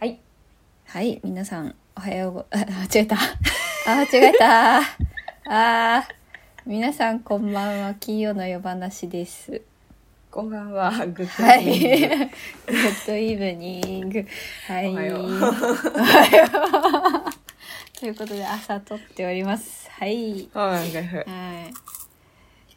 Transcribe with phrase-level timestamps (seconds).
[0.00, 0.20] はい。
[0.84, 3.16] はい、皆さん、おはようご、 あ、間違えた。
[3.84, 4.78] あ、間違えた。
[5.50, 6.14] あー
[6.64, 7.94] 皆さん、こんばんは。
[7.94, 9.60] 金曜の夜話です。
[10.30, 10.92] こんばんは。
[11.08, 11.64] Good はい。
[11.64, 14.26] Evening good evening。
[14.68, 14.88] はい。
[14.88, 19.90] おはようおはようということで、朝撮っております。
[19.90, 20.48] はい。
[20.54, 21.24] はいはいはい。
[21.24, 21.72] は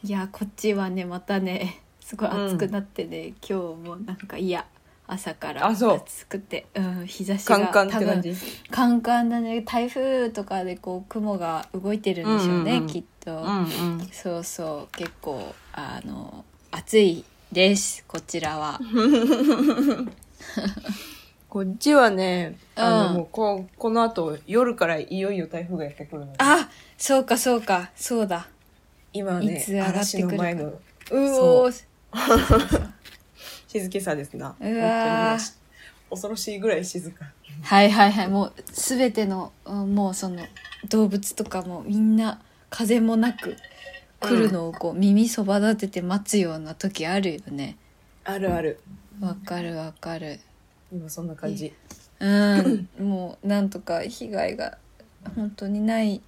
[0.04, 0.08] い。
[0.08, 4.66] いや、こっちはね、またね、すごい暑くなってね、今日もなんか、いや、
[5.14, 5.96] 朝からあそう。
[5.98, 8.34] 暑くて、うん、日差しがカンカンって感じ。
[8.72, 9.62] カンカンだね。
[9.62, 12.88] 台風とかでこう雲が動いてるんでしょうね、うんうんうん。
[12.88, 13.64] きっと、うんう
[14.04, 14.10] ん。
[14.14, 14.98] そうそう。
[14.98, 18.06] 結構あの暑いです。
[18.08, 18.80] こちらは。
[21.50, 23.14] こっちはね、あの、うん。
[23.16, 26.38] もうこ、この後、夜からいよいよ台風がやってくるので。
[26.38, 27.92] あそうかそうか。
[27.98, 28.48] そうだ。
[29.12, 30.36] 今はいねつ、上がって嵐くるか。
[30.36, 30.64] の前の。
[30.70, 30.80] う
[31.12, 31.86] おー
[33.72, 34.50] 静けさですな。
[34.50, 35.38] う本
[36.10, 37.32] 当恐ろしいぐらい静か。
[37.64, 40.46] はいはいはいもう全てのうんもうその
[40.90, 43.56] 動物とかもみんな風もなく
[44.20, 47.78] 来るのをこう耳そば立てて待つような時あるよね
[48.26, 48.82] あるある。
[49.22, 50.42] わかるわかる
[50.92, 51.74] 今そんな感じ。
[52.20, 54.78] うん、もうなんとか被害が
[55.34, 56.22] 本当にない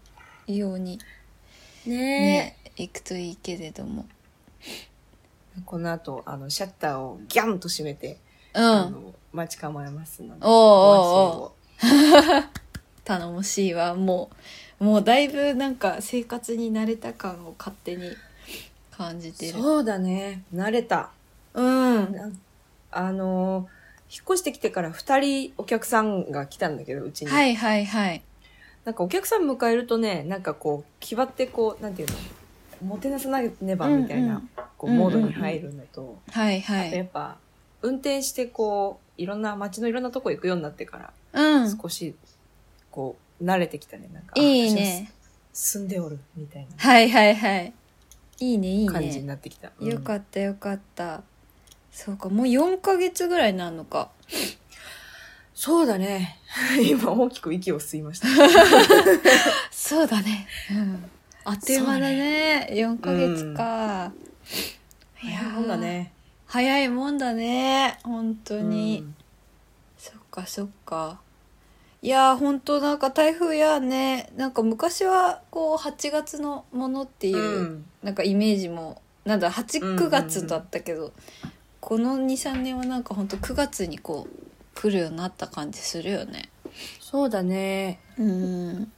[0.48, 0.98] ように
[1.86, 4.06] ねね、いくといいけれども。
[5.66, 8.18] この後、あの、シャッターをギャンと閉めて、
[8.54, 8.64] うん。
[8.64, 10.46] あの、待ち構えますので。
[10.46, 10.56] おうお
[11.38, 11.52] うお
[13.06, 13.96] 頼もしいわ。
[13.96, 14.30] も
[14.80, 18.12] う、もうだいぶなんか生活に慣れた感を勝手に
[18.92, 19.54] 感じてる。
[19.54, 20.44] そうだね。
[20.54, 21.12] 慣れた。
[21.54, 22.40] うん。
[22.92, 27.32] あのー引っ越してきてから二人お客さんが来たんだけど、うちに。
[27.32, 28.22] はいはいはい。
[28.86, 32.16] なんかお客さん迎えるとね、なんかこう、気張ってこう、なんていうの、
[32.84, 34.42] もてなさなねばみたいな、
[34.78, 37.06] こう、モードに入るのと、はいはあとやい。
[37.06, 37.38] っぱ、
[37.82, 41.78] 運転してこう、いろんな街のいろんなとこ行くようになってから、うん。
[41.78, 42.16] 少し、
[42.92, 44.10] こう、慣れてきたね。
[44.14, 45.12] なんか、いいあね。
[45.54, 47.74] 住んでおる、みたいはいはいはい。
[48.40, 49.22] いいねいいな感じにね。
[49.30, 49.72] なってきた。
[49.80, 51.22] よかっったよかった。
[51.92, 54.10] そうか、もう4ヶ月ぐらいになるのか。
[55.54, 56.40] そうだね。
[56.84, 58.28] 今大きく息を吸いました。
[59.72, 60.48] そうだね。
[60.72, 61.12] うん。
[61.46, 62.70] あっという間だね。
[62.72, 64.12] 4ヶ月か。
[65.22, 66.14] いやーそうだね。
[66.46, 68.00] 早いもんだね。
[68.04, 69.00] 本当に。
[69.00, 69.16] うん
[69.98, 71.22] そっかそっか。
[72.02, 74.30] いやー本当なんか台風やね。
[74.36, 81.14] なんか昔はこう8月のものっていう、うんなんかイメージも、なんだ、8、うんうんうん9月だったけど、
[81.80, 84.46] この2、3年はなんか本当9月にこう
[84.76, 86.50] 来るようになった感じするよね。
[87.00, 88.00] そうだね。
[88.18, 88.92] うん。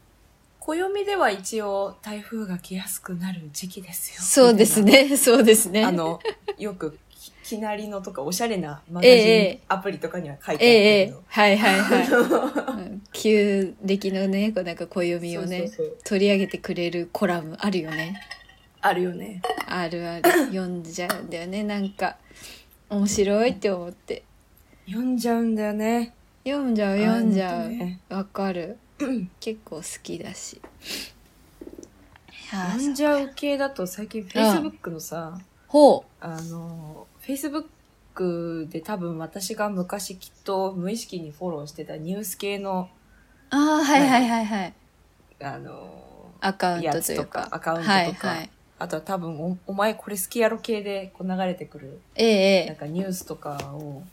[0.65, 4.21] 暦では一応台風が来やすくなる時期ですよ。
[4.21, 5.15] そうですね。
[5.15, 5.85] そうですね。
[5.85, 6.19] あの、
[6.57, 12.39] よくき、きなりのとかおしゃれなマガジン、ええアプリとかには書いてええあるええはいはいけど。
[12.39, 12.85] はい。
[12.87, 15.71] うん旧暦のね、こうなんか暦をね
[16.03, 18.19] 取り上げてくれるコラムあるよね。
[18.81, 19.41] あるよね。
[19.67, 20.29] あるある。
[20.47, 21.63] 読んじゃうんだよね。
[21.63, 22.17] なんか、
[22.89, 24.23] 面白いって思って。
[24.85, 26.13] 読んじゃうんだよね。
[26.43, 27.99] 読んじゃう読んじゃうあ本当ね。
[28.09, 28.77] わ、かる。
[28.99, 30.55] う ん結構好きだし。
[30.55, 30.59] い
[32.55, 42.89] やー読んじゃう系だと最近 Facebook のさ、ほあの、Facebook で多分私が昔きっと無意識にフォローしてたニュース系の、
[43.51, 43.55] う。
[43.55, 44.73] ああ、はいはいはいはい。
[45.41, 47.49] あの、アカウントというかか。
[47.51, 48.49] アカウントとかはいはい。
[48.77, 54.03] あとは多分お、お前これ好きやろ系でこう流れてくる、えええなんかニュースとかを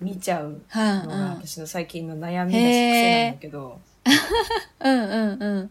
[0.00, 1.16] 見ちゃうのが。
[1.36, 3.80] 私の最近の悩みだし癖なんだけど、
[4.80, 5.70] うんうんうん。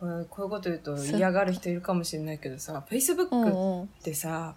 [0.00, 3.82] これこういうこと言うと嫌がる人いるかもしれないけどさ、うん Facebook うん。
[3.84, 4.54] ってさ、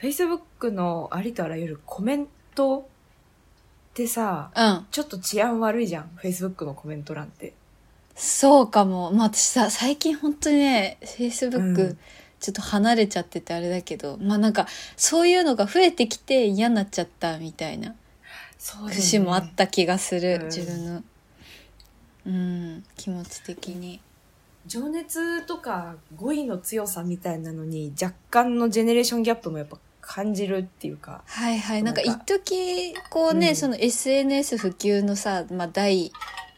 [0.00, 2.88] Facebook のありとあらゆるコメント
[3.90, 4.86] ってさ、うん。
[4.90, 6.10] ちょっと治安悪いじゃん。
[6.22, 7.52] Facebook のコメント欄って。
[8.14, 9.12] そうかも。
[9.12, 11.98] まあ私さ、最近本当にね、Facebook、うん
[12.40, 17.94] ちょっと離れちゃっててあれだけど、まあなんか、そういうのが増えてきて嫌になっちゃったみたいな
[18.58, 21.02] そうだよね節もあった気がする、うん自分の。
[22.26, 24.00] うん、気持ち的に。
[24.66, 31.22] 情熱とか語彙の強さみたいなのに若干のジェネレーションギャップもやっぱ感じるっていうか。
[31.26, 31.82] はいはい。
[31.82, 36.12] なんか一時こうね、うんその SNS 普及のさ、まあ第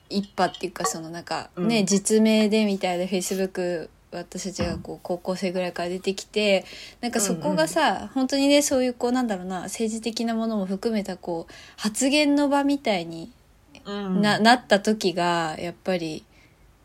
[0.09, 6.65] 一波っていうかそのなんかね、うん実名でみたいな Facebook 私たちがこう高校生ぐらいから出てきて、
[7.01, 13.33] なんかそこがさ、本当にね、そういうこうなんだろうな、政治的なものも含めたこう発言の場みたいにうん
[13.85, 16.25] な,、なった時が、やっぱり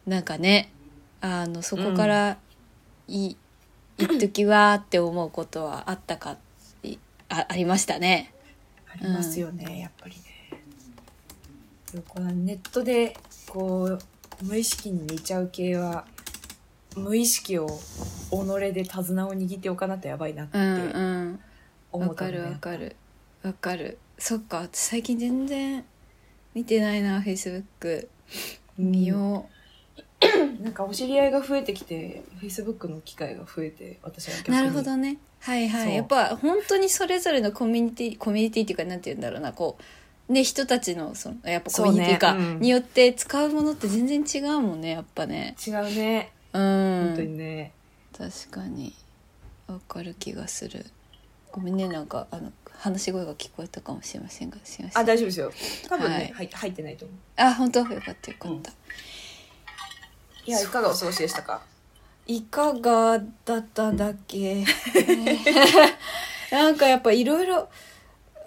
[0.06, 0.72] なんかね、
[1.22, 2.38] あの、そこから
[3.08, 3.36] い、
[3.98, 6.38] 一時はって思うことはあったか、
[6.84, 6.98] い
[7.30, 8.34] あありましたね。
[8.90, 10.22] ありますよね、やっぱりね。
[12.08, 13.16] このネットで
[13.48, 14.00] こう
[14.44, 16.06] 無意識に寝ちゃう系は
[16.96, 17.68] 無意識を
[18.30, 21.40] 己で手綱を握っておかなとやばいなってうん
[21.92, 22.08] うん。
[22.08, 22.96] わかるわかる。
[23.44, 23.98] わかる。
[24.20, 25.86] そっか私最近全然
[26.58, 28.10] 見てないなフェイスブック
[28.80, 29.48] 見よ
[30.60, 34.52] なんかお知り合いが増えてきて Facebook の機会が増えて私はに。
[34.52, 35.20] なるほどね。
[35.40, 35.96] はいはい。
[35.96, 39.54] やっぱ本当にそれぞれのコミュニティコミュニティっていうかなんて言うんだろうな。
[39.54, 39.78] こ
[40.28, 42.60] うね人たちのそのやっぱコミュニティか、そうねうん。
[42.62, 45.56] によって使うものって全然違うもんねやっぱね。
[45.64, 46.32] 違うね。
[46.54, 47.72] う本当んにね、
[48.18, 48.96] 確かに。
[49.68, 50.88] わかる気がする。
[51.52, 55.02] ごめんねなんかあの話し声が聞こえたかもしれませんがすいません。
[55.02, 55.52] あ大丈夫ですよ。
[55.90, 56.32] 多分ね、はい。
[56.34, 57.18] はい、入ってないと思う。
[57.38, 57.80] あ本当？
[57.80, 58.72] よかったよかった、
[60.46, 61.62] いやいかがお過ごしでしたか？
[62.28, 64.64] いかがだったんだっけ
[66.52, 67.68] なんかやっぱいろいろ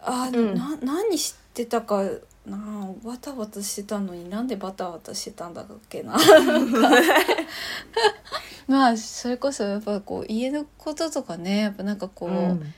[0.03, 0.55] あ、うん。
[0.55, 2.03] な何してたか
[2.47, 2.59] な？
[3.05, 6.17] バタバタしてたのになんでバタバタしてたんだっけな？
[8.69, 12.75] まあそれこそやっぱこう家のこととかねやっぱなんかこう、うん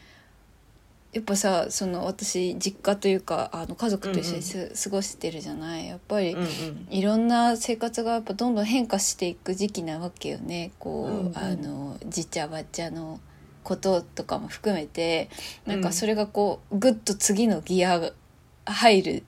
[1.12, 5.86] やっぱさその私実家というかあの家族と一緒にす、過ごしてるじゃない？
[5.86, 6.86] やっぱり、うんうん。
[6.90, 10.70] いろんな生活がやっぱどんどん変化していく時期なわけよね。
[10.78, 11.36] こう、うんうん。
[11.38, 13.20] あのじちゃばっちゃの
[13.62, 15.28] こととかも含めて。
[15.66, 18.12] なんかそれがこうぐっと次のギアが
[18.64, 19.22] 入る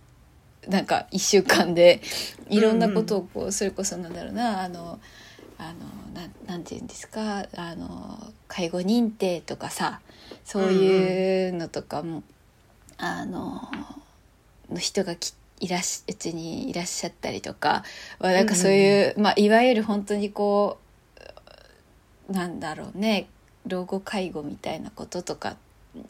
[0.68, 2.00] なんか1週間で
[2.48, 4.98] いろんなことをこうそれこそなんだろうなあの
[5.58, 7.46] あのなんなんて言うんですか？
[7.56, 10.00] あの介護認定とかさ
[10.44, 12.22] そういうのとかも、
[12.98, 13.62] あの
[14.70, 17.84] の人がきいらっしうちにいらっしゃったりとか
[18.18, 20.78] はなんかそういう、まあ、いわゆる本当にこ
[22.28, 23.28] うなんだろうね
[23.66, 25.56] 老後介護みたいなこととか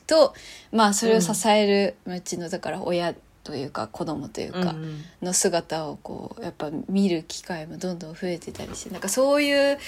[0.07, 0.35] と
[0.73, 3.15] まあそれを支える、うちのだから親
[3.45, 5.05] というか子供というか、うんうん。
[5.23, 9.79] の姿をこうやっぱ見る機会もどんどん増えてたりしてなんかそういう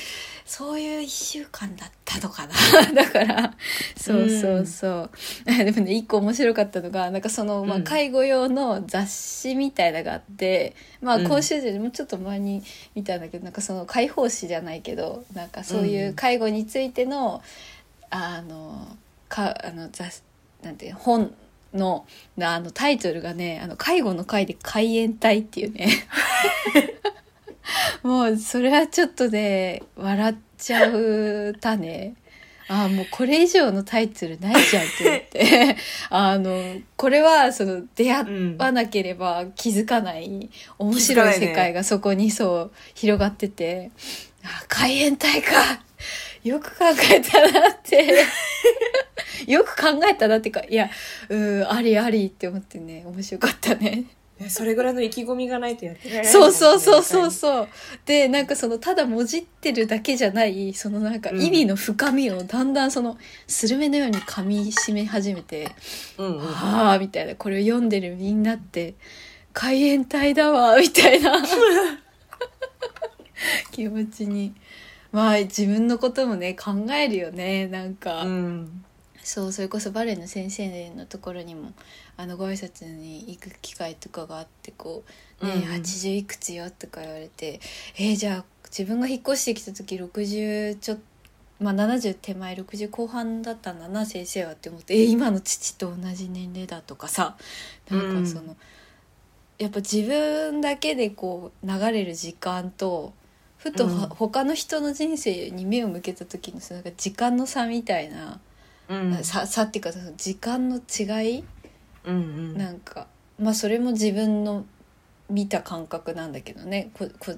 [0.45, 2.53] そういう1週間だったのかな。
[2.93, 3.55] だから
[3.97, 5.11] そうそうそう、
[5.47, 11.27] でもね一個面白かったのがなんかその、まあ、うん介護用の雑誌みたいなのがあって、まあうん。
[11.27, 12.63] 今週でもうちょっと前に
[12.95, 17.43] 見たんだけどなんかその解放誌じゃないけどなんかそういう介護についての、
[18.11, 18.97] あの
[19.29, 20.23] かあの雑
[20.63, 21.35] なんていうの本
[21.75, 22.07] の
[22.41, 25.89] あのタイトルがね「あの介護の会で海援隊」っていうね。
[28.03, 32.15] もうそれはちょっとね笑っちゃうたね。
[32.69, 35.77] ああもうこれ以上のタイトルないじゃんって思って。
[36.11, 43.91] あのこれはその出会わなければ気づかない面白い世界がそこにそう広がってて。
[44.45, 45.81] あ海援隊か。
[46.47, 48.25] よく考えたなって
[49.51, 50.89] よく考えたなっていうかいや
[51.29, 54.05] うんありありって思ってね面白かったね。
[54.39, 57.69] ねそれぐらいの意気込みがないとやってられないそうそうそうそううそう。
[58.05, 63.17] で、なんかその、ただもじってるだけじゃない、そのなんか意味の深みをだんだんその、
[63.47, 65.71] スルメのように噛み締め始めて、
[66.19, 68.95] うんうんはあみたいな、これを読んでるみんなって、
[69.55, 71.33] 海援隊だわ、みたいな
[73.73, 74.53] 気持ちに。
[75.17, 78.25] まあ自分のこともね、考えるよね、なんか。
[78.25, 78.85] うん。
[79.23, 81.73] そうそれこそバレエの先生のところにも
[82.17, 85.03] あのご挨拶に行く機会とかがあってこ
[85.41, 85.63] う「ねえ、うん。
[85.63, 87.59] うん80いくつよ」とか言われて
[87.99, 90.99] 「えーじゃあ自分が引っ越してきた時60ちょっ
[91.59, 97.37] まあ70手前60後半だったんだな先生は」って思って「えー今の父と同じ年齢だ」とかさ
[97.91, 98.55] なんかその、
[99.59, 103.13] やっぱ自分だけでこう流れる時間と
[103.71, 104.09] ふとは、うん。
[104.11, 108.41] 他の人の人生に目を向けた時のそのなんか時間の差みたいな。
[108.89, 109.25] うん。
[109.25, 111.45] さ差っていうかその時間の違い？
[112.05, 112.57] うんうん。
[112.59, 113.07] なんか
[113.39, 114.65] まあそれも自分の
[115.29, 116.91] 見た感覚なんだけどね。
[116.95, 117.35] ここ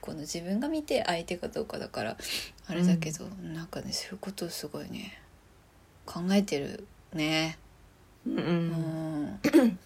[0.00, 2.16] この自分が見て相手かどうかだから
[2.68, 5.20] あれだけど、なんかねそういうことをすごいね
[6.04, 7.58] 考えてるね。
[8.24, 9.40] うんううんん。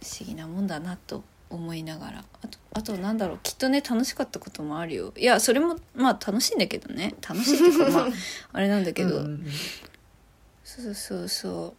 [0.00, 2.24] 不思議なもんだなと思いながら。
[2.42, 5.12] あとあとなんだろうきっとね楽しかったこともあるよ。
[5.16, 7.14] いやそれもまあ楽しいんだけどね。
[7.26, 8.08] 楽しいっていうかまあ
[8.52, 9.46] あれなんだけど、うんうん
[10.64, 11.74] そうそうそ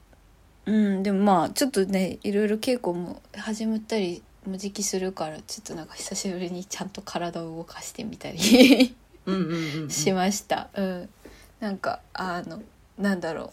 [0.66, 0.72] う。
[0.72, 8.96] うんでもまあちょっとねいろいろ稽古も始まったりも時期するからちょっとなんか久しぶりにちゃんと体を動かしてみたり。
[9.26, 9.90] うんうんうん。
[9.90, 10.70] しました。
[10.74, 11.10] うん。
[11.60, 12.62] なんかあの
[12.98, 13.52] なんだろう。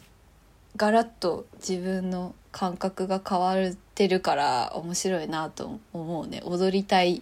[0.76, 6.40] ガラッと自分の感覚が変わってるから面白いなと思うね。
[6.44, 7.20] 踊りたい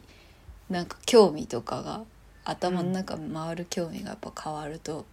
[0.69, 2.03] なんか興味とかが
[2.45, 5.07] 頭の中回る興味がやっぱ変わると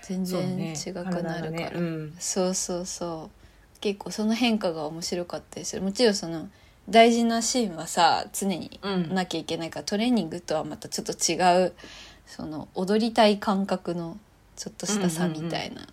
[0.00, 1.70] 全然ね違くなるから、体がね。
[1.74, 2.16] うん。
[2.18, 3.30] そうそうそ
[3.76, 3.80] う。
[3.80, 5.82] 結構その変化が面白かったでする。
[5.82, 6.48] もちろんその
[6.88, 9.14] 大事なシーンはさ常にうん。
[9.14, 11.74] なきゃいけないからトレーニングとはまたちょっと違う
[12.26, 14.16] その踊りたい感覚の
[14.56, 15.86] ちょっとした差みたいな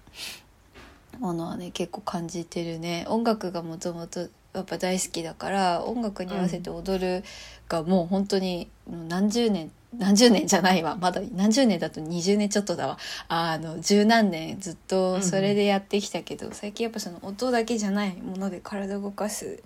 [1.20, 3.06] ものはね結構感じてるね。
[3.08, 4.22] 音楽がもともと
[4.54, 7.24] やっぱ大好きだから音楽に合わせて踊る
[7.70, 10.98] がもう本当に何十年何十年じゃないわ。
[11.00, 12.98] まだ何十年だと20年ちょっとだわ。
[13.28, 19.62] あの十何年ずっとそれでやってきたけど、最近やっぱその音だけじゃないもので体を動かす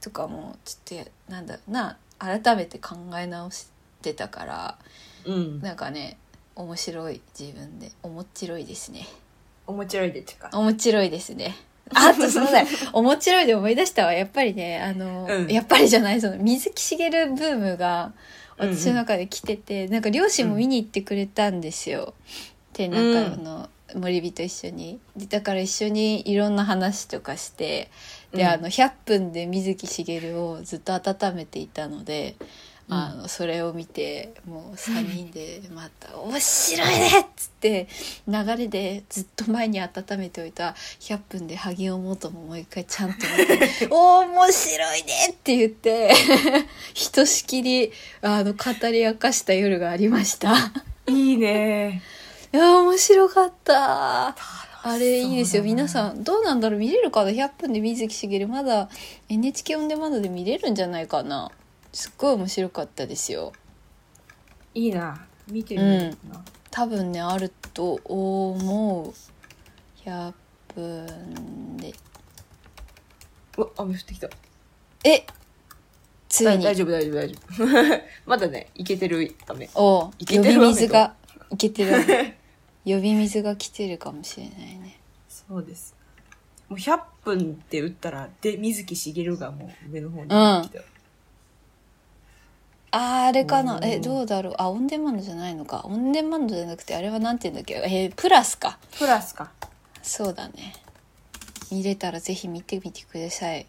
[0.00, 1.96] とかもちょっとなんだろうな。
[2.18, 3.68] 改めて考え直し
[4.02, 4.78] てたから
[5.24, 5.60] うん。
[5.62, 6.18] なんかね
[6.54, 7.92] 面白い自分で。
[8.02, 9.06] 面白いですね
[9.70, 10.50] 面白いでちか。
[10.52, 11.56] 面白いですね。
[11.94, 14.12] あとそうだよ面白いで思い出したわ。
[14.12, 15.48] やっぱりねあの、うん。
[15.48, 18.12] やっぱりじゃないその水木しげるブームが
[18.58, 18.76] うんうん。
[18.76, 22.14] 私の中で来てて、なんか両親も見に行ってくれたんですよ。
[22.74, 25.00] でなんかあの、森人一緒に。
[25.16, 27.90] でだから一緒にいろんな話とかして
[28.32, 28.48] で、うん。
[28.48, 32.46] あの100分で水木しげるをずっと温めていたので、うん
[32.92, 37.88] あのそれを見てもう3人でまた「面白いね!」っつって
[38.26, 46.12] 流れでずっと前に温めておいた100分で萩尾元ももう一回ちゃんと見て「おー面白いね!」って言って
[46.94, 47.92] ひとしきり
[48.22, 50.54] あの語り明かした夜がありました。
[51.06, 52.02] いいね
[52.52, 54.36] いや面白かった。
[54.82, 55.62] あれいいですよ。
[55.62, 58.48] そうだな皆さん、どうなんだろう見れるかな ?100 分で水木しげる。
[58.48, 58.88] まだ
[59.28, 61.50] NHK オンデマンドで見れるんじゃないかな
[61.92, 63.52] すっごい面白かったですよ。
[64.74, 69.14] いいな見てみるな、多分ね、あると思う。
[70.04, 70.32] 100
[70.74, 71.92] 分で。
[73.56, 74.28] うわ雨降ってきた
[75.04, 75.26] え
[76.28, 76.62] ついに。
[76.64, 81.14] 大大丈夫大丈夫大丈夫まだねいけてる雨おういけ呼びてる雨と水が、
[81.50, 82.38] いけてる雨。
[82.84, 85.00] 呼び水が来てるかもしれないね。
[85.28, 85.94] そうです
[86.68, 90.84] もう100分って打ったらで水木しげるがもう上の方に来たよ、
[92.92, 95.82] あーあれかなえ、どうだろうあ、オンデマンドじゃないのか。
[95.84, 97.74] オンデマンドじゃなくて、あれはなんて言うんだっけ？
[97.74, 98.78] えープラスか。
[98.98, 99.52] プラスか
[100.02, 100.72] そうだね。
[101.70, 103.66] 見れたらぜひ見てみてください。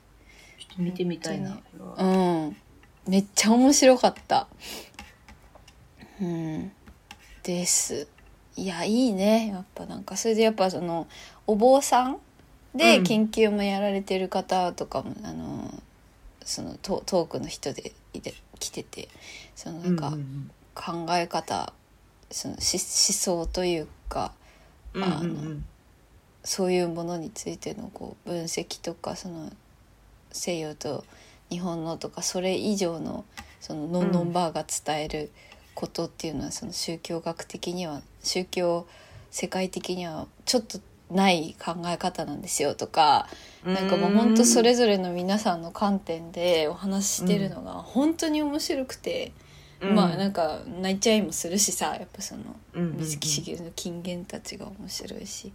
[0.58, 1.60] ちょっと見てみたいな
[1.98, 2.04] う
[2.48, 2.58] ん。
[3.08, 4.48] めっちゃ面白かった。
[6.20, 6.72] うん。
[7.44, 8.08] です。
[8.56, 9.50] いや、いいね。
[9.50, 11.08] やっぱなんか、それでやっぱその、
[11.48, 12.18] お坊さん
[12.76, 15.74] でうん研究もやられてる方とかも、あの、
[16.44, 19.10] そのトトークの人でいて来てて、
[19.56, 21.74] そのなんかう、ん考え方、
[22.30, 24.32] そのし思想というか、
[24.94, 25.20] うんうんうん。
[25.20, 25.66] うん
[26.44, 29.52] そういうものについてのこう分析とかその
[30.32, 31.04] 西洋と
[31.50, 33.26] 日本のとかそれ以上の
[33.60, 35.32] そのノンノンバーが伝える
[35.76, 38.88] ことっていうのはその宗教学的には宗教
[39.30, 40.80] 世界的にはちょっと
[41.12, 43.28] ない考え方なんですよとか
[43.66, 49.34] なんかもう本当それぞれの皆さんの観点でお話ししてるのが本当に面白くて、
[49.82, 49.96] うん。
[49.96, 52.42] まあなんか泣いちゃいもするしさやっぱその
[52.74, 52.98] うんうんうん。
[52.98, 55.52] 水木しげるの金言たちが面白いし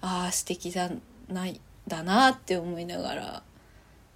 [0.00, 0.90] ああ素敵だ
[1.28, 3.42] ないだなって思いながら、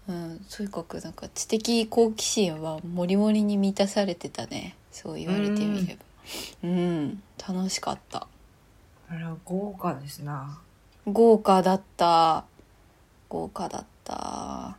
[0.08, 6.04] うん、とにかくなんか知的好奇心はもりもりに満たされてたねそう言われてみれば。
[6.64, 8.26] うん、楽しかった。
[9.10, 10.58] あ豪華ですな
[11.12, 12.44] 豪華だった。
[13.28, 14.76] 豪華だった。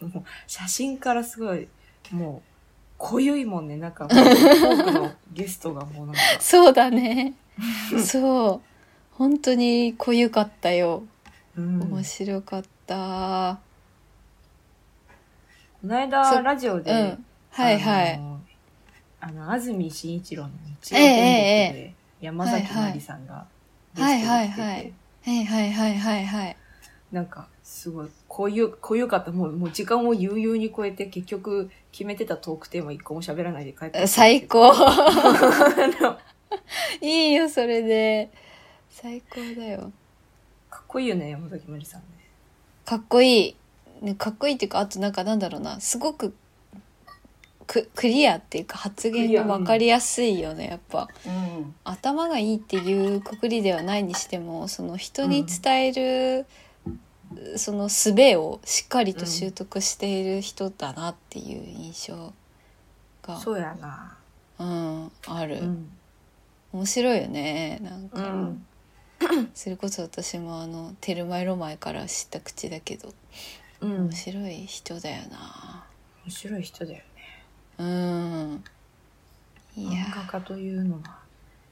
[0.00, 1.68] もう写真からすごい
[2.10, 2.50] もう
[2.98, 3.76] 濃ゆいもんね。
[3.76, 6.20] なんかのゲストがもうなんか。
[6.40, 7.34] そうだね。
[8.04, 8.60] そう。
[9.12, 11.04] 本当に濃ゆかったよ。
[11.56, 11.82] うん。
[11.82, 13.58] 面白かった。
[15.80, 17.24] この間そラジオで、うん。
[17.50, 18.20] はいはい。
[19.20, 20.50] あの安住紳一郎の
[20.82, 23.55] 日曜ええ天国で山崎まりさんがゲスト
[24.02, 24.92] はいはいはい。
[25.26, 26.56] はいはいはいはいはい
[27.10, 34.72] なんかすごいこういうこういうかったもうもう時間を悠々に超えて結局決めてたトークテーマ一個も喋らないで帰って最高。
[37.00, 38.30] いいよそれで。
[38.90, 39.90] 最高だよ。
[40.70, 42.06] かっこいいよね山崎まりさんね。
[42.84, 43.56] かっこいい、
[44.02, 45.80] ね、かっこいいっていうかあとなんかなんだろうな。
[45.80, 46.34] すごく
[47.66, 51.08] ククリアっていうか発言が分かりやすいよねやっぱ。
[51.26, 51.74] うん。
[51.84, 56.46] 頭がいいっていうくくりではないにしてもその人に伝える、
[57.56, 62.32] その術をしっかりと習得している人だなっていう印象
[63.22, 64.16] が、そうやな。
[64.58, 65.90] うん、ある、うん。
[66.72, 68.66] 面白いよねなんか、うん。
[69.54, 73.12] それこそ私もあのテルマエロマエから知った口だけど。
[73.80, 73.96] うん。
[74.06, 75.84] 面白い人だよな。
[76.24, 77.04] 面白い人だよね
[77.78, 78.64] うん。
[79.76, 80.04] いや。
[80.04, 81.18] 漫画家というのは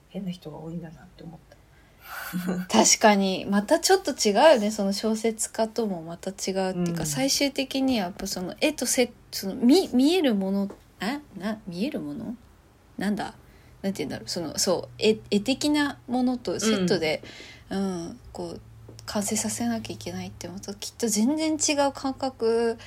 [0.08, 1.56] 変な人が多いんだなって思った。
[2.68, 3.46] 確かに。
[3.46, 6.36] またちょっと違うよねその小説家ともまた違うっ
[6.84, 7.06] ていうか、うん。
[7.06, 10.70] 最終的にはやっぱその絵とせその見見えるもの
[11.00, 11.20] あ？
[11.38, 12.36] な見えるもの？
[12.98, 13.34] なんだ？
[13.82, 14.28] なんて言うんだろう。
[14.28, 17.22] そのそう絵絵的なものとセットで、
[17.70, 18.20] うん。
[18.32, 18.60] こう
[19.06, 22.78] 完成させなきゃいけないってまたきっと全然違う感覚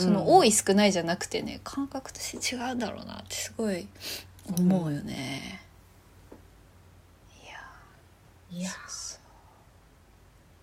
[0.00, 3.86] その、うん多い少ないじゃなくてね感覚として違うんだろうなってすごい
[4.58, 5.60] 思うよね。
[7.42, 8.70] いやいや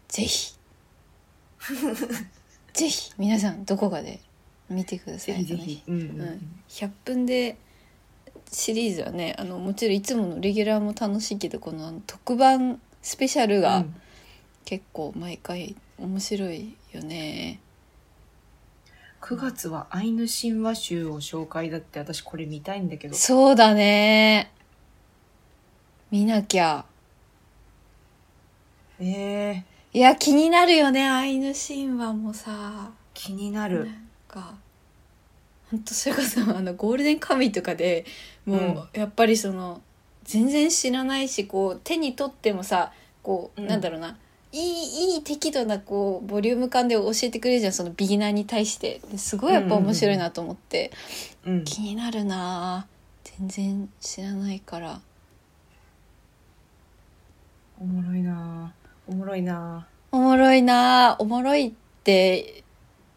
[0.07, 0.55] ぜひ。
[2.73, 4.19] ぜひ皆さんどこかで
[4.69, 5.55] 見てくださいぜ
[5.87, 6.61] うんうんうん。
[6.69, 7.57] 100分で
[8.51, 13.95] シリーズはねあのもちろんいつものレギュラーも楽しいけどこの特番スペシャルがうん。
[14.67, 17.61] 結構毎回面白いよね、
[19.27, 23.13] 9月はアイヌ神話集を紹介だって私これ見たいんだけど。
[23.13, 24.53] そうだね。
[26.09, 26.85] 見なきゃ。
[29.01, 32.89] えー、いや気になるよねアイヌ神話もさ。
[33.13, 33.87] 気になる。
[33.87, 34.55] なんか。
[35.71, 38.05] 本当それこそあのゴールデンカムイとかで
[38.45, 39.81] もうやっぱりその
[40.23, 42.93] 全然知らないしこう手に取ってもさ
[43.23, 43.67] こう、うん。
[43.67, 44.17] なんだろうな
[44.51, 49.01] いいいい適度なこうボリューム感で教えてくれるじゃんそのビギナーに対して。
[49.11, 50.91] ですごいやっぱ面白いなと思って、
[51.45, 52.87] うん気になるな
[53.23, 55.01] 全然知らないから。
[57.79, 58.73] おもろいな
[59.07, 61.71] おもろいなおもろいなおもろいっ
[62.03, 62.63] て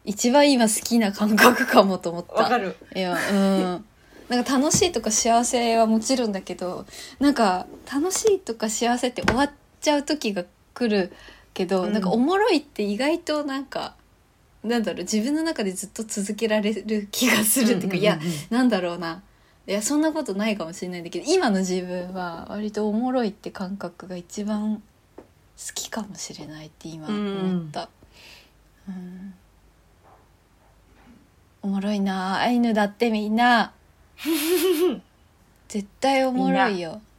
[0.04, 2.34] 一番今好きな感覚かもと思った。
[2.34, 2.76] わかる。
[2.94, 3.84] いやうん。
[4.28, 6.86] なんか楽しいとか幸せはもちろんだけど
[7.18, 10.44] なんか楽しいとか幸せって終わっちゃう時が
[10.80, 11.12] 来る
[11.52, 11.92] けど、うん。
[11.92, 13.94] なんかおもろいって意外となんか
[14.62, 18.18] なんだろう自分の中でずっと続けられる気がするっていうか、いや
[18.50, 19.22] なんだろうな。
[19.66, 24.82] いやそんなことないかもしれないんだけど今の自分は割とおもろいって感覚が一番好
[25.74, 27.88] きかもしれないって今思った、
[28.88, 29.34] うん。
[31.62, 33.72] おもろいなアイヌだってみんな。
[35.68, 37.00] 絶対おもろいよ。
[37.04, 37.09] え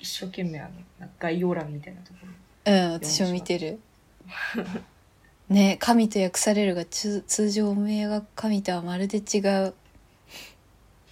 [0.00, 0.68] 一生懸命あ
[1.00, 2.28] の概要欄みたいなところ。
[2.64, 3.80] うん私も見てる。
[5.48, 9.74] ね神と訳されるが通通常おめえが神とはまるで違う。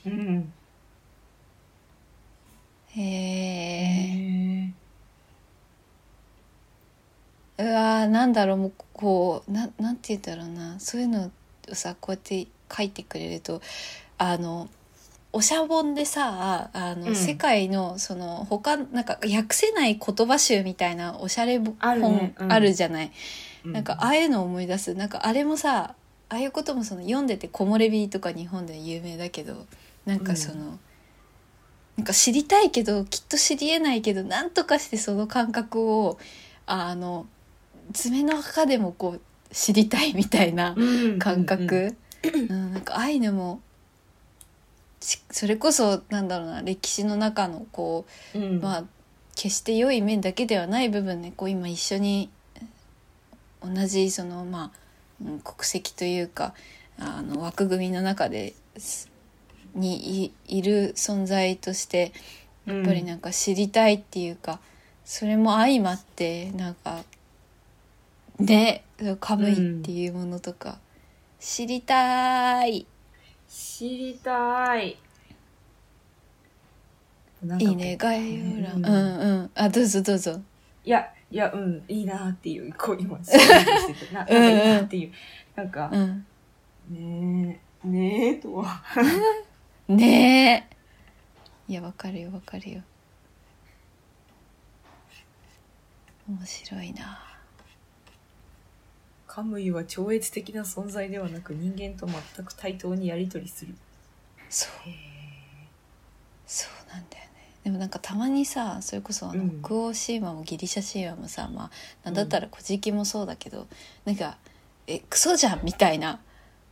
[0.06, 0.52] うん。
[2.92, 3.04] へへ
[4.66, 4.72] え
[7.58, 10.80] うわーなんだろうもうこうななんて言うんだろうな。
[10.80, 13.60] そういうのをさこうやって書いてくれると
[14.18, 14.68] あの
[15.32, 17.16] おしゃぼんでさあの、うん。
[17.16, 22.34] 世界のその他なんか訳せない言葉集みたいなおしゃれ本あるね。
[22.38, 22.52] うん。
[22.52, 24.94] あるじゃない、ーなんかああいうのを思い出す。
[24.94, 25.94] なんかあれもさ
[26.28, 29.66] ああいうこともその読んでて木漏れ日とか日本で有名だけど
[30.06, 30.78] なんかその、
[31.96, 36.18] なんか知りたいけどきっと知りえないけどなんとかしてその感覚を
[36.66, 37.26] あの
[37.92, 39.20] 爪の墓でもこう
[39.52, 41.18] 知りたいみたいなうん。
[41.18, 41.96] 感覚、
[42.48, 42.72] うん。
[42.72, 43.69] なんかアイヌもし
[45.00, 48.44] それこそなんだろうな歴史の中のこううん。
[48.44, 48.84] うんまあ
[49.36, 52.28] 決して良い面だけではない部分でこう今一緒に
[53.62, 54.70] 同じそのまあ
[55.24, 56.52] うん国籍というか
[56.98, 59.08] あの枠組みの中です
[59.74, 62.12] にいいる存在として
[62.66, 64.60] やっぱりなんか知りたいっていうか、
[65.04, 67.02] それも相まってなんか
[68.38, 68.84] ね
[69.20, 70.78] カムイっていうものとか、
[71.38, 72.86] 知りたい
[73.50, 74.96] 知りたい。
[77.58, 78.76] いいね概要欄。
[78.76, 79.20] うんうん。
[79.20, 80.40] うんあどうぞどうぞ。
[80.84, 84.14] いやいやうんいいなっていうこう今想像してて。
[84.14, 85.12] な なんかいいなっていう。
[85.56, 86.26] なんかうん。
[86.90, 88.84] ねえねえとは。
[89.88, 90.68] ね
[91.66, 92.82] えいやわかるよわかるよ。
[96.28, 97.29] 面白いな
[99.32, 103.72] カムイは超越的な存在ではなく人間と全く対等にやり取りする。
[104.48, 104.70] そう。
[106.48, 107.30] そうなんだよね。
[107.62, 109.62] でもなんかたまにさそれこそあのうん。
[109.62, 111.70] 北欧神話もギリシャ神話もさまあ
[112.02, 113.68] なんだったら古事記もそうだけど、
[114.04, 114.36] なんか
[114.88, 116.18] 「えクソじゃん」みたいな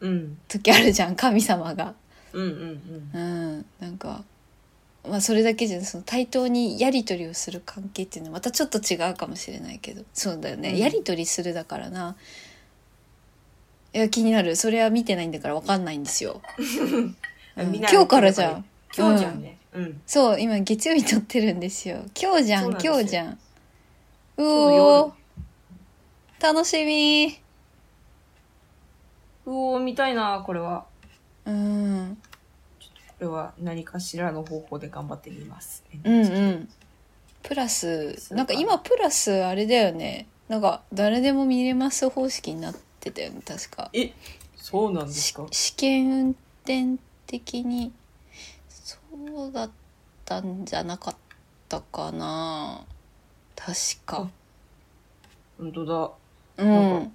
[0.01, 0.38] うん。
[0.49, 1.94] 時あるじゃん神様が。
[2.33, 3.11] うんうん。
[3.14, 3.18] う
[3.59, 3.66] ん。
[3.79, 4.25] なんか
[5.09, 10.05] まあそれだけじゃその対等にやり取りをする関係っていうのはまたちょっと違うかもしれないけど。
[10.12, 10.77] そうだよね、うん。
[10.77, 12.16] やり取りするだからな。
[13.94, 14.55] いや気になる。
[14.57, 16.42] それは見てないんだからわかんないんですよ、
[17.57, 17.75] うん。
[17.75, 18.64] 今日からじゃん。
[18.97, 19.59] 今日じゃんね。
[19.73, 20.01] うん。
[20.07, 22.05] そう今月曜日撮ってるんですよ。
[22.21, 23.38] 今日じゃん今日じゃん。
[24.37, 25.12] うおー。
[26.40, 27.38] 楽しみ。
[29.47, 30.85] うおー見たいなこれは。
[31.47, 32.18] うん
[33.26, 35.85] は何かしらの方法で頑張ってみます。
[36.04, 36.68] うんうん。
[37.42, 40.26] プラスなんか今プラスあれだよね。
[40.48, 43.90] なんか誰でも見れます方式になってたよね確か。
[43.92, 44.12] え、
[44.57, 46.31] そうなんですしか試験運
[46.64, 47.92] 転的に
[48.68, 48.96] そ
[49.48, 49.70] うだっ
[50.24, 51.16] たんじゃなかっ
[51.68, 52.85] たかな。
[53.57, 53.74] 確
[54.07, 54.31] か。
[55.59, 56.11] 本当だ。
[56.64, 57.12] うん。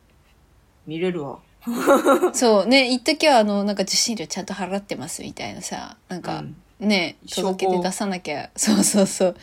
[0.85, 1.39] 見れるわ。
[2.33, 6.55] そうね一時はあのなんか受信料ちゃんと払ってますみたいなさなんか、うん。
[6.79, 9.35] ね証拠届けて出さなきゃ そうそうそう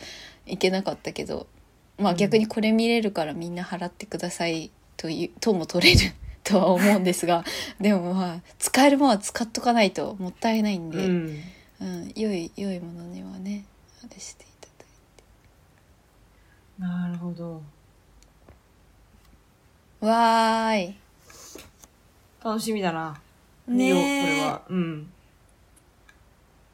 [0.45, 1.47] いけなかったけど
[1.97, 2.17] まあうん。
[2.17, 7.43] 逆にこれ見れるからみんな払ってくださいというとも取れる とは思うんですが
[7.79, 11.43] でもまあ使えるものは使っとかないともったいないんで、うん。
[11.81, 13.65] うん、良い良いものにはね
[14.03, 14.85] あれしていただ
[16.87, 17.61] いなるほど。
[19.99, 20.95] てわーい
[22.43, 23.19] 楽しみだな。
[23.67, 24.37] ねえ。
[24.37, 24.61] れは。
[24.69, 25.11] うん。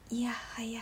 [0.09, 0.81] いやはや。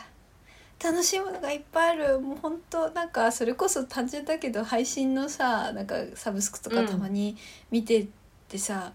[0.84, 2.20] 楽しむのがいっぱいある。
[2.20, 7.36] もう本当なんかそれこそ単純だけど配信のさなんかサブスクとかうんたまに
[7.72, 8.08] 見てっ
[8.48, 8.94] てさ、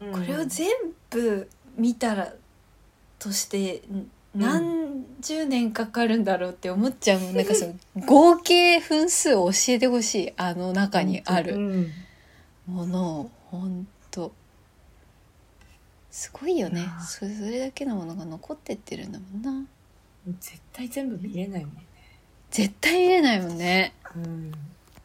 [0.00, 0.68] ここれを全
[1.10, 2.32] 部見たら
[3.18, 4.10] としてん。
[4.34, 7.34] 何十年かかるんだろうって思っちゃうもん。
[7.36, 7.74] なんかその
[8.06, 10.32] 合計分数を教えてほしい。
[10.36, 11.92] あの中にあうるん。
[12.66, 13.30] ものを。
[13.50, 14.32] 本当
[16.18, 16.84] すごいよね。
[17.00, 19.64] それだけのものが残ってってるんだもんな。
[20.40, 21.84] 絶対全部見れないもんね。
[22.50, 23.94] 絶対見れないもんね。
[24.16, 24.52] うん。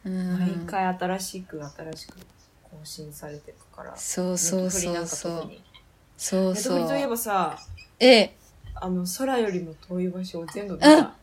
[0.04, 0.38] うん。
[0.40, 2.16] 毎回新しく新しく
[2.64, 3.96] 更新されていくから。
[3.96, 5.50] そうそうそうそう。
[6.16, 7.58] そうネットフリといえそうばさ、
[8.00, 8.36] ええ。
[8.74, 11.14] あの、空よりも遠い場所を全部見た。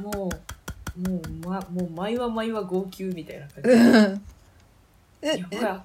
[0.00, 0.30] も
[0.96, 3.70] う、もう、ま、もう、毎話毎話号泣みたいな感じ。
[3.70, 4.22] うん。
[5.22, 5.84] うやばい、あっ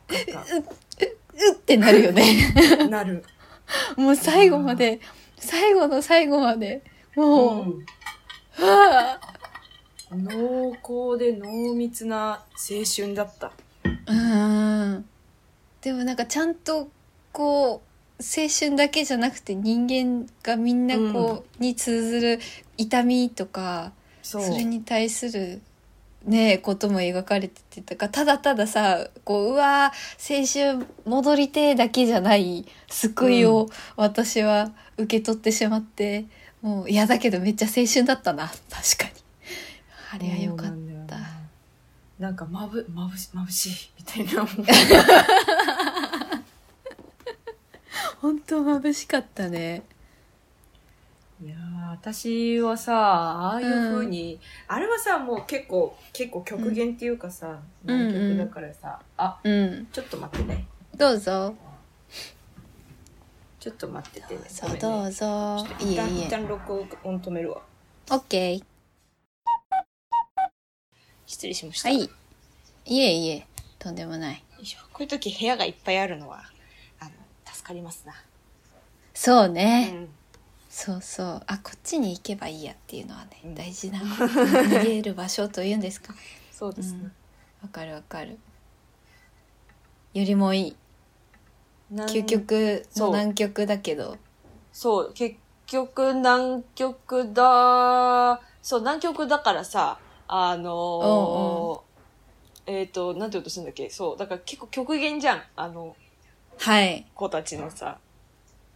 [1.39, 2.87] うってなるよねた。
[2.87, 3.23] なる。
[3.95, 4.99] もう最後まで
[5.37, 6.83] 最後の最後まで
[7.15, 7.85] もう、うん
[8.65, 9.21] はあ
[10.11, 13.51] 濃厚で濃密な青春だった。
[14.07, 15.05] うん
[15.81, 16.89] でもなんかちゃんと
[17.31, 17.81] こ
[18.17, 22.39] う青春だけじゃなくて人間がみんなこう、に通ずる
[22.77, 23.93] 痛みとか。
[24.21, 25.59] それに対する
[26.29, 36.25] ねことも描かれててだからただたださこううわー青春戻りてえだけじゃない救いを私は受け取ってしまって、
[36.61, 38.47] もう嫌だけどめっちゃ青春だったな。
[38.47, 38.59] 確
[38.97, 39.11] かに。
[40.11, 40.67] あれはよかっ
[41.07, 41.17] た。
[41.17, 41.29] な
[42.19, 44.45] なんかまぶ、まぶし、まぶしい、みたいな。
[48.21, 49.83] 本当眩しかったね
[51.41, 59.87] いやー私はさ、ああいう風に、あれはさ、もう結構、結構極限っていうかさ、うん南極だからさ、あ、うん。
[59.91, 60.65] ちょっと待ってね。
[60.97, 61.55] どうぞ。
[63.59, 64.41] ちょっと待っててね。
[64.47, 65.65] そうどうぞ。
[65.79, 66.25] い一旦、えいえ。
[66.25, 67.61] 一旦録音止めるわ。
[68.11, 68.63] オッケー
[71.25, 71.89] 失礼しました。
[71.89, 72.09] はい。
[72.85, 73.47] いえいえ。
[73.77, 74.43] とんでもない。
[74.91, 76.43] こういう時部屋がいっぱいあるのは、
[76.99, 77.11] あの、
[77.45, 78.13] 助かりますな。
[79.13, 80.09] そうね、うん。
[80.81, 81.41] そうそう。
[81.45, 83.55] あこっちに行けばいいやっていうのはね、うん。
[83.55, 86.13] 大事な 逃げる場所というんですか。
[86.53, 87.11] そうですね。
[87.61, 88.39] わかるわかる。
[90.13, 90.75] よりもいい。
[91.93, 94.17] 究極の南極だけど。
[94.71, 95.35] そう、結
[95.67, 103.89] 局南極だ、そう、南極だからさ、あのーえっ、と、なんて言おうとするんだっけ？
[103.89, 105.43] そう、だから結構極限じゃん。
[105.57, 105.97] あの、
[106.57, 108.08] はい、子たちのさ、うん、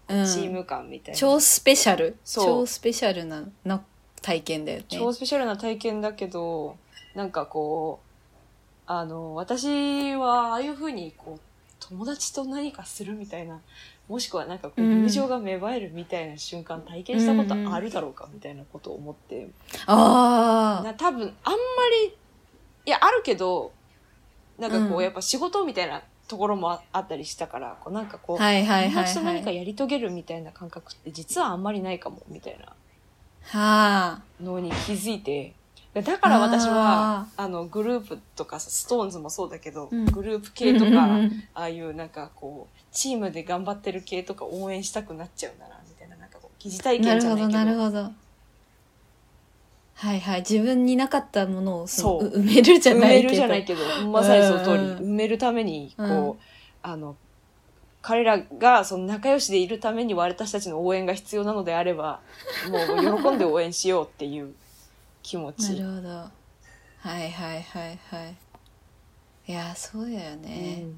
[0.08, 1.20] チーム感みたいな。
[1.20, 2.18] 超スペシャル。
[2.24, 2.46] そう。
[2.46, 3.84] 超スペシャルなな
[4.22, 4.86] 体験だよね。
[4.88, 6.78] 超スペシャルな体験だけど、
[7.16, 8.14] なんかこう、
[8.86, 11.42] あの、私はああいう風にこう、
[11.80, 13.60] 友達と何かするみたいな、
[14.08, 15.04] もしくはなんかこう、うん。
[15.04, 19.50] 友情が芽生えるみたいな瞬間体験したことあるだろうかみたいなことを思って、
[19.86, 21.58] ああな多分あんま
[22.06, 22.16] り、
[22.86, 23.72] いや、あるけど、
[24.58, 25.04] なんかこう、うん。
[25.04, 26.04] やっぱ仕事みたいな
[26.34, 29.24] ところもああったりしたから、こうなんかこう、はいはいはいはい。
[29.24, 32.66] 何かやり遂げるみたいな感覚って実はあんまりないかも、みたいな。
[32.66, 32.74] は
[33.52, 34.22] あ。
[34.42, 35.54] のに気づいて、
[35.94, 40.06] だから私は、あの、グループとかさ、ストーンズもそうだけど、うん。
[40.06, 41.20] グループ系とか、
[41.54, 45.60] ああいうなんかこう、チームで頑張ってる系とか応援したくなっちゃうん。
[45.60, 47.78] だな、みたいな、なんかこう、疑似体なるほど験じゃないけど。
[47.78, 48.23] なるほど
[50.04, 50.40] はいはい。
[50.42, 52.26] 自分になかったものをそう。
[52.26, 53.30] う埋めるじゃないけど。
[53.30, 54.98] るじゃないけど、まさにその通り、うん。
[54.98, 56.38] 埋めるために、こう、うん。
[56.82, 57.16] あの、
[58.02, 62.20] 彼らがその仲良しでいるために私たちの応援が必要なのであれば、
[62.70, 64.54] もう喜んで応援しようっていう
[65.22, 65.78] 気持なち。
[65.78, 66.10] るほど。
[66.10, 66.30] は
[67.06, 68.36] いはいはいはい。
[69.48, 70.82] いやそうだよね。
[70.84, 70.98] うん。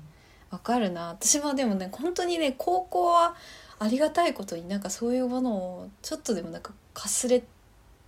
[0.50, 1.10] わ、かるな。
[1.10, 3.36] 私もでもね本当にね高校は
[3.78, 7.44] ありがたいことになんかそういうものをちょっとでもなんかかすれ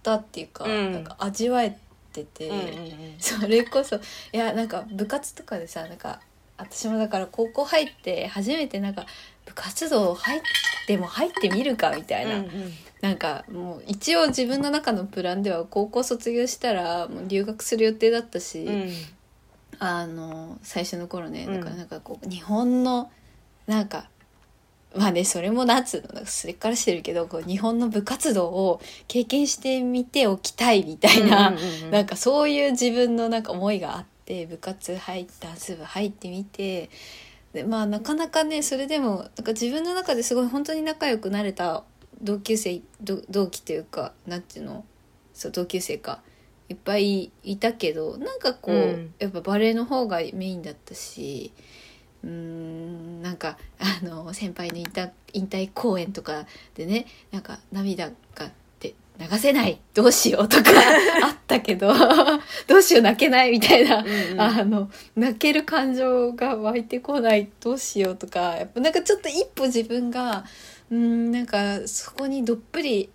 [0.08, 0.93] たっていうか,、うん。
[0.93, 1.78] なんか味わえ
[2.13, 3.15] てて、うんうんうん。
[3.20, 4.00] それこそい
[4.32, 6.22] やなんか部活とかでさなんか
[6.58, 9.06] 私もだから高校入って初めてなんか
[9.46, 10.41] 部活動入っ
[10.88, 12.52] ても入ってみるかみたいな、うんうん。
[13.02, 18.91] なんかもう一応自分の中のプランでは高校卒業したらもう留学する予定だったし、うん。
[19.80, 23.12] あの最初の頃ねうんだからなんかこう日本の
[23.67, 24.10] なんか
[24.95, 36.89] まあねそれもなんつうのなんかそれからしてるけどこう日本の部活動を経験してみておきたいみたいな、うんうんうんなんかそういう自分のなんか思いがあって部活入ってダンス部入ってみて
[37.54, 41.84] でまあなかなかねそれでもなんか自分の中ですごい本当に仲良くなれた
[42.21, 44.84] 同級生同同期というかなんていうの？
[45.34, 46.21] そう同級生か。
[46.69, 49.13] いっぱいいたけどなんかこう、うん。
[49.19, 51.54] やっぱバレエの方がメインだったし
[52.23, 60.71] うーんなんかあの先輩の引退引退公演とかでねなんか涙がで流せないどうしようとか
[61.23, 61.93] あったけど
[62.67, 64.41] どうしよう泣けないみたいな、うんうん。
[64.41, 70.45] あの泣ける感情が湧いてこないどうしようとかやっぱなんかちょっと一歩自分が
[70.89, 73.10] うんなんかそこにどっぷり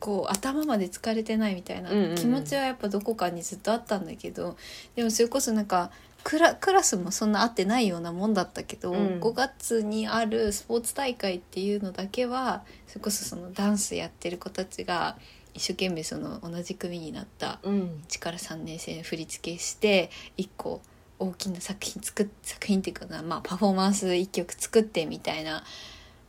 [0.00, 4.56] こう頭まで疲れてないみたいな気持ちはやっぱどこかにずっとあったんだけど
[4.96, 5.90] でもそれこそなんか
[6.24, 9.20] クラクラスもそんな合ってないようなもんだったけど、うん。
[9.20, 15.16] 5月にあるスポーツ大会っていうのだけはそれこそそのダンスやってる子たちが
[15.54, 18.02] 一生懸命その同じ組になったうん。
[18.08, 20.80] 1から3年生振り付けして1個
[21.18, 25.64] 大きな作品作っ作品っていうかな、まあ、パフォーマンス1曲作ってみたいな。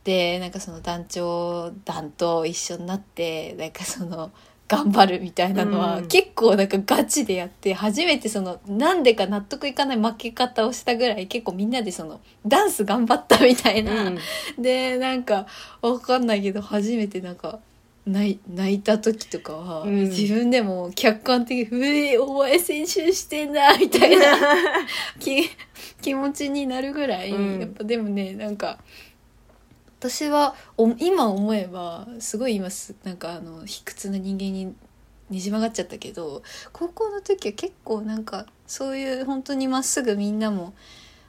[0.04, 4.32] でなんかその団長団と一緒になってなんかその
[4.72, 6.08] 頑張るみたいなのは、うん。
[6.08, 14.04] 結構なんかガチでやって初めてそのなんでか納得いかない負け方をしたぐらい結構みんなでそのダンス頑張ったみたいな。
[14.04, 14.18] うん。
[14.58, 15.46] でなんか
[15.82, 17.58] わかんないけど初めてなんか
[18.06, 18.40] 泣
[18.72, 20.04] いた時とかは、うん。
[20.08, 24.24] 自分でも客観的に「うえお前練習してんだ」みたいな
[25.20, 25.50] 気
[26.00, 27.60] 気持ちになるぐらい、うん。
[27.60, 28.78] やっぱでもねなんか
[30.02, 34.74] 私はお今思えばすごい今すなんかあの卑屈な人間に
[35.30, 40.74] ねじ曲がっちゃったけど高校の時は結構なんかそういう本当にまっすぐみんなも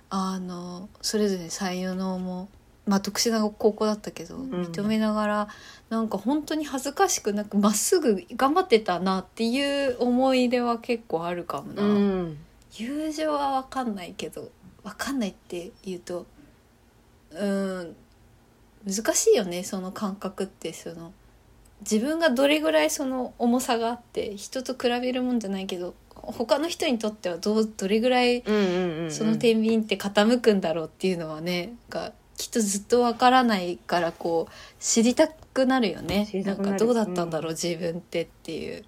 [0.10, 2.50] あのそれぞれ才能も
[2.88, 5.48] まあ特殊な高校だったけど、ん認めながら
[5.90, 11.84] なんか本当に恥ずかしくなくまっすぐ頑張ってたなっていう思い出は結構あるかもな。
[11.84, 12.38] うん
[12.76, 14.50] 友情は分かんないけど
[14.84, 16.26] 分かんないって言うと
[17.32, 17.96] うーん
[18.86, 21.14] 難しいよねその感覚ってその。
[21.82, 36.28] 自分がどれぐらいその重さがあって人と比べるもんじゃないけど他の人にとってはどうどれぐらいうんうんうんその天秤って傾くんだろうっていうのはねがきっとずっと分からないからこう知りたくなるよね。
[36.46, 36.62] なる。
[36.62, 38.84] んかどうだったんだろう、自分ってっていう。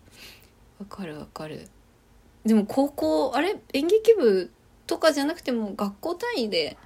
[0.79, 1.67] わかるわかる。
[2.43, 3.55] でも高校あれ？
[3.73, 4.51] 演劇部
[4.87, 6.77] とかじゃなくても学校単位で？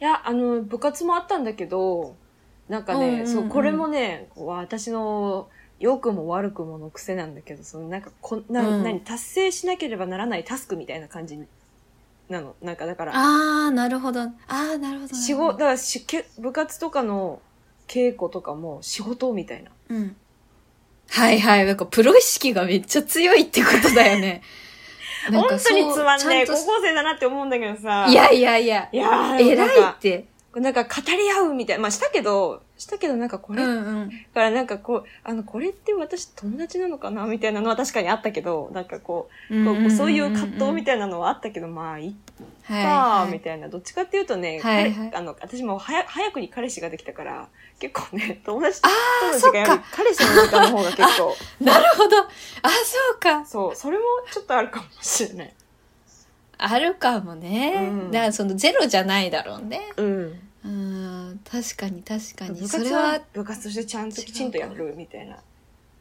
[0.00, 2.14] いや、あの、部活もあったんだけど、
[2.68, 3.26] なんかね、うんうんうん。
[3.26, 5.48] そう、これもね、私の
[5.80, 8.84] 良くも悪くもの癖なんだけど、そのなんかこな、うん。
[8.84, 11.38] 何、達成しなければならないタスクみたいな感じ
[12.28, 12.54] なの。
[12.62, 14.22] なんかだから、ああなるほど。
[14.22, 15.14] ああなるほど。
[15.14, 17.40] 仕事、だからしけ部活とかの
[17.86, 19.70] 稽古とかも仕事みたいな。
[19.88, 20.16] うん。
[21.10, 21.66] はいはい。
[21.66, 24.42] なんかプロ意識がめっちゃ強いってことだよね。
[25.32, 26.46] 本当につまんねえ。
[26.46, 28.06] 高校生だなって思うんだけどさ。
[28.08, 28.88] いやいやいや。
[28.92, 30.26] いやー、偉いって
[30.60, 31.82] なんか語り合うみたいな。
[31.82, 34.08] まあしたけど、したけどなんかこれ、うんうん。
[34.08, 42.12] だからなんかこう、あの、これって私友達なのかなみたいなのは確かにあったけど、なんかこう、こうそういう葛藤みたいなのはあったけど、まあ、いっ
[42.64, 42.88] はいか
[43.22, 43.32] はい。
[43.32, 43.68] みたいな。
[43.68, 45.10] どっちかっていうとね、はいはい。
[45.10, 48.90] 彼あの、私も早早くに彼氏ができたから、結構ね、 友達とあ
[49.22, 49.84] 友ー達がやるそっか。
[49.92, 52.18] 彼氏の時間の方が結構、 なるほど。
[52.18, 53.44] あそうか。
[53.46, 55.52] そう、それもちょっとあるかもしれない。
[56.60, 58.10] あるかもね、うん。
[58.10, 59.80] だからそのゼロじゃないだろうね。
[59.96, 60.40] うん。
[60.64, 62.60] うん確かに確かに。
[62.60, 65.38] 部それは部活としてちゃんときちんとやるみたいな、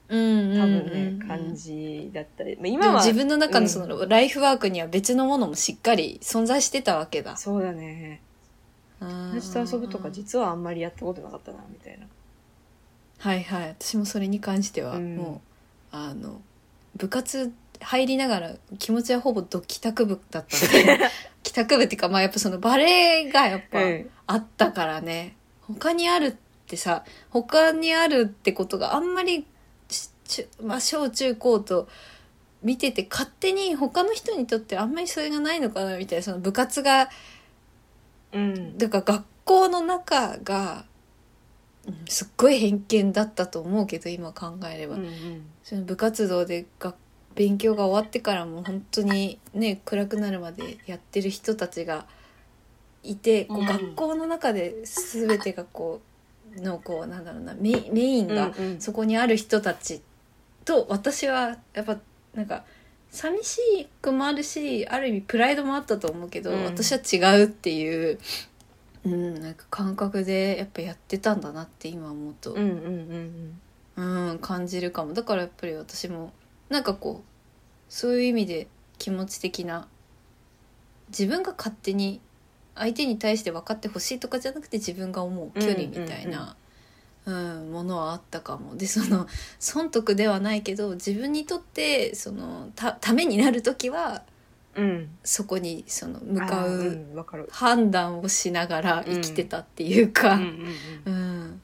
[0.10, 0.58] うんうんうん。
[0.58, 2.56] 多分うんね、感じだったり。
[2.56, 3.90] まあ、で今は、も自分の中のそうん。
[3.90, 7.38] のライフワークには別のものもしっかり存在してたわけだ。
[7.38, 8.22] そうだね。
[9.00, 12.06] 友達と遊ぶとか実はあんまりやったことなかったな、みたいな。
[13.20, 13.76] はいはい。
[13.80, 15.16] 私もそれに関してはうん。
[15.18, 15.42] も
[15.92, 16.42] う、あの
[16.96, 21.00] 部活入りながら気持ちはほぼど帰宅部だったんで
[21.44, 25.36] 帰宅部っていうかまあやっぱそのバレエがやっぱうんあったからね。
[25.62, 26.36] 他にあるっ
[26.68, 29.46] てさ他にあるってことがあんまり
[30.62, 31.88] まあ、小中高と
[32.62, 37.10] 見てて勝手に他の人にとってあんまりそれがないのかなみたいなその部活が
[38.34, 38.78] うん。
[38.78, 40.86] だから学校の中が
[41.86, 45.46] うんすっごい偏見だったと思うけど今考えれば、うんうん。
[45.64, 46.94] その部活動でが
[47.36, 52.06] 勉強が終わってからも本当にね暗くなるまでやってる人たちが
[53.12, 53.66] いてこううん。
[53.66, 56.02] 学校の中で全てがこ
[56.56, 60.02] うのこうなんだろうなメイメインがそこにある人たち
[60.66, 61.98] と私はやっぱ
[62.34, 62.64] なんか
[63.10, 66.66] 寂しくもあるしある意味プライドもあったと思うけど、うん。
[66.66, 68.20] 私は違うっていう、
[69.06, 73.58] うん、なんか感覚でやっぱやってたんだなって今思うと、うん。
[73.96, 75.14] うん、感じるかも。
[75.14, 76.32] だからやっぱり私も
[76.70, 77.38] なんかこう
[77.90, 78.68] そういう意味で
[78.98, 79.88] 気持ち的な
[81.10, 82.20] 自分が勝手に
[82.80, 86.56] 相手に対して分かってほしいとかじゃなくて自分が思う距離みたいな、
[87.26, 88.78] うんものはあったかも。
[88.78, 89.28] でその
[89.60, 94.24] 損得ではないけど自分にとってそのたためになる時は
[94.76, 94.86] うん。
[94.86, 97.06] うんそこにその向かう
[97.50, 100.36] 判断をしながら生きてたっていうか。
[101.06, 101.62] うん、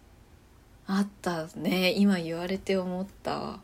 [0.87, 1.93] あったね。
[1.95, 3.59] 今言われて思った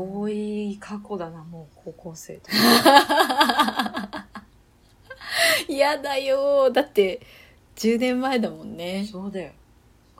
[0.00, 2.50] 遠い過去だなもう高校生と
[5.68, 7.20] 嫌 だよだって
[7.80, 9.08] 10年前だもんね。
[9.10, 9.52] そうだよ。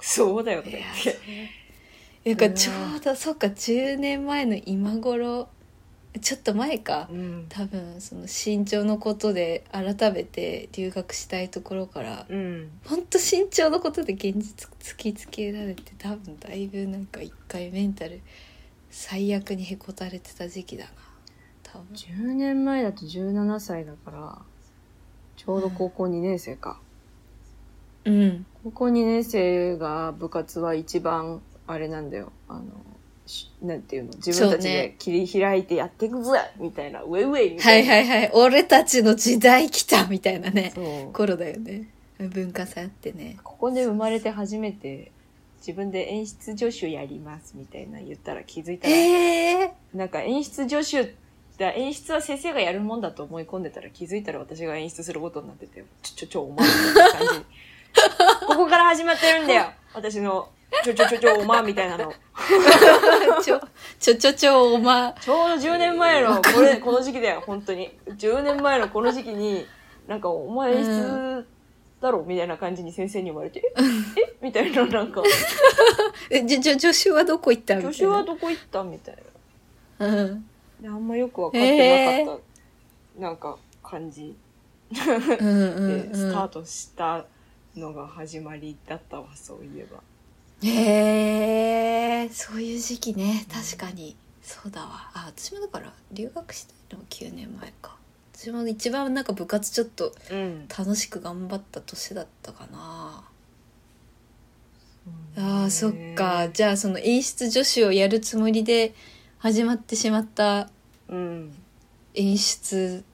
[0.00, 2.30] そうだよとかって。
[2.30, 5.48] なんかちょうどそっか10年前の今頃。
[6.22, 7.06] ちょっと前か。
[7.12, 7.46] うん。
[7.50, 12.24] 多分その身長のことで改めて留学したいところから。
[12.30, 12.70] うん。
[12.86, 18.22] ほんと身長のことで現実突きつけられて多分だいぶなんか一回メンタル
[18.90, 20.90] 最悪にへこたれてた時期だな。
[21.62, 21.86] 多分。
[21.94, 24.38] 10年前だと17歳だから
[25.36, 26.80] ちょうど高校2年生か、
[28.04, 28.46] うん。
[28.64, 32.32] 高校2年生が部活は一番あれなんだよ。
[32.48, 32.62] あの
[33.26, 34.10] しなんていうの？
[34.14, 40.72] 自分たちで切り開いてやっていくぜみたいなウェイウェイみたはいいな、はいはい俺たちの時代来たみたいなね。
[41.12, 41.88] 頃だよね。
[42.18, 43.38] 文化祭あってね。
[43.44, 45.12] ここで生まれて初めて
[45.60, 51.14] 自分で演出助手やりますみたいな言ったら気づいたら、へえなんか演出助手
[51.58, 57.44] だ演出は先生がやるもんだと思い込んでたら気づいたら私が演出することになってて、ちょちょちょお前みたいな感じ。
[58.46, 60.48] ここから始まってるんだよ私の、
[60.84, 62.12] ちょちょちょちょお前みたいなの。
[63.42, 63.60] ちょ
[63.98, 67.90] ちょちょちょおまちょうど10年前の、これ、この時期だよ、本当に。
[68.06, 69.66] 10年前のこの時期に、
[70.06, 71.46] なんか、お前演出
[72.00, 73.60] だろみたいな感じに先生に言われて、
[74.16, 74.20] え？
[74.20, 75.22] えみたいな、なんか、
[76.30, 77.92] えじゃじゃ助手はどこ行ったみたいな？
[77.92, 79.18] 助手はどこ行ったみたい
[79.98, 80.06] な。
[80.06, 80.48] うん。
[80.80, 82.38] であんまよくわかってなかっ
[83.16, 84.34] た、なんか、感じ。
[84.90, 87.24] でスターうトした
[87.76, 90.02] のが始まりだったわそういえば。
[90.66, 93.46] んへえそういう時期ね。
[93.52, 94.16] 確かに。
[94.42, 95.10] そうだわ。
[95.14, 97.96] あ私もだから留学したいのは9年前か
[98.40, 100.66] 私も一番なんか部活ちょっとうん。
[100.68, 103.22] 楽しく頑張った年だったかな。
[105.36, 106.48] あーそっか。
[106.48, 108.94] じゃあその演出助手をやるつもりで
[109.36, 110.70] 始まってしまった
[111.08, 111.52] うん。
[112.14, 113.04] 演出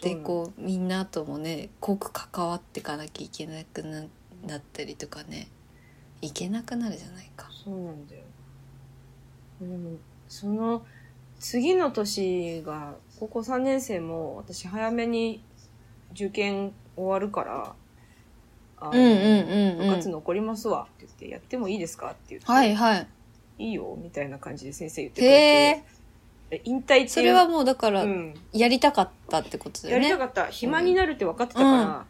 [0.00, 4.04] でこうみんなともね濃く関わっていかなきゃいけなくな
[4.46, 5.48] なったりとかね
[6.22, 7.50] いけなくなるじゃないか。
[7.52, 8.22] そうなんだよ。
[9.60, 10.86] でもその
[11.38, 15.44] 次の年が高校3年生も私早めに
[16.12, 17.74] 受験終わるから
[18.78, 23.06] あのうんうんうんうん部活残りますわって言ってやってもいいですかって言って、はいはい。
[23.58, 25.84] いいよみたいな感じで先生言ってくれへて
[26.50, 26.56] え。
[26.56, 30.08] で引退っていうそれはもうだからうんやりたかったってことだよね。
[30.08, 30.46] やりたかった。
[30.50, 32.06] 暇になるって分かってたから、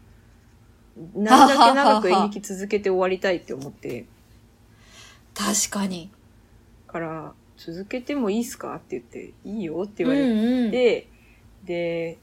[1.16, 4.06] なるだけ長く演劇続けて終わりたいって思って、
[5.34, 6.12] 確かに。
[6.86, 8.74] から、続けてもいいっすか？
[8.76, 10.70] って言って、いいよってうん言われうん。
[10.70, 11.06] て、
[11.64, 12.16] で、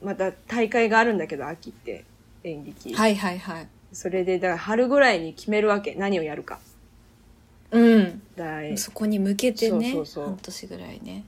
[0.00, 2.04] また大会があるんだけど、秋って
[2.44, 2.94] 演劇。
[2.94, 3.68] はいはいはい。
[3.92, 5.96] それで、だから春ぐらいに決めるわけ。
[5.96, 6.60] 何をやるか。
[7.72, 8.22] うん。
[8.36, 9.92] だいそこに向けてね。
[9.92, 11.24] そうそうそう半年ぐらいね。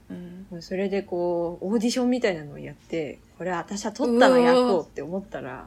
[0.53, 0.63] うん。
[0.63, 5.67] それでこう、オーディションみたいなのをやって、これ私は取ったのやろうって思ったら、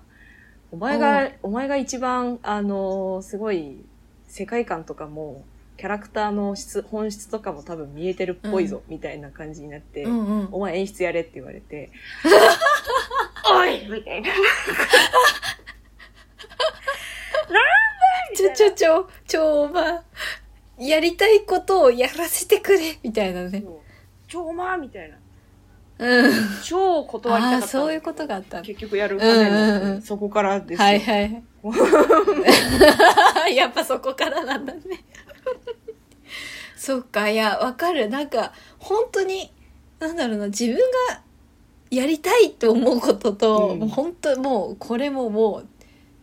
[0.72, 3.84] お前が、お前が一番、あのーすごい、
[4.28, 5.44] 世界観とかも、
[5.82, 10.50] キャラクターの質、本質とかも多分見えてるっぽいぞ、みたいな感じになって、うんうん。
[10.52, 11.90] お前演出やれって言われて、
[13.52, 14.30] おいみたいな。
[18.36, 20.04] ちょちょちょ、ちょ、まあ、
[20.78, 23.64] やりたいことをやらせてくれみたいなね。
[24.28, 25.18] ちょ、お前みたいな。
[25.98, 26.32] うん。
[26.64, 27.68] 超断りたかった。
[27.68, 30.86] そういうことがあった結局やる羽目になってうんうんうんそこからですよ。
[30.86, 31.44] はいはい。
[33.56, 34.82] やっぱそこからなんだね。
[36.78, 38.10] そっか、いや、わかる。
[38.10, 39.52] なんか、本当に、
[40.00, 40.76] なんだろうな、自分
[41.10, 41.22] が
[41.90, 43.80] やりたいと思うことと、うん。
[43.80, 45.68] もう本当もう、これももう、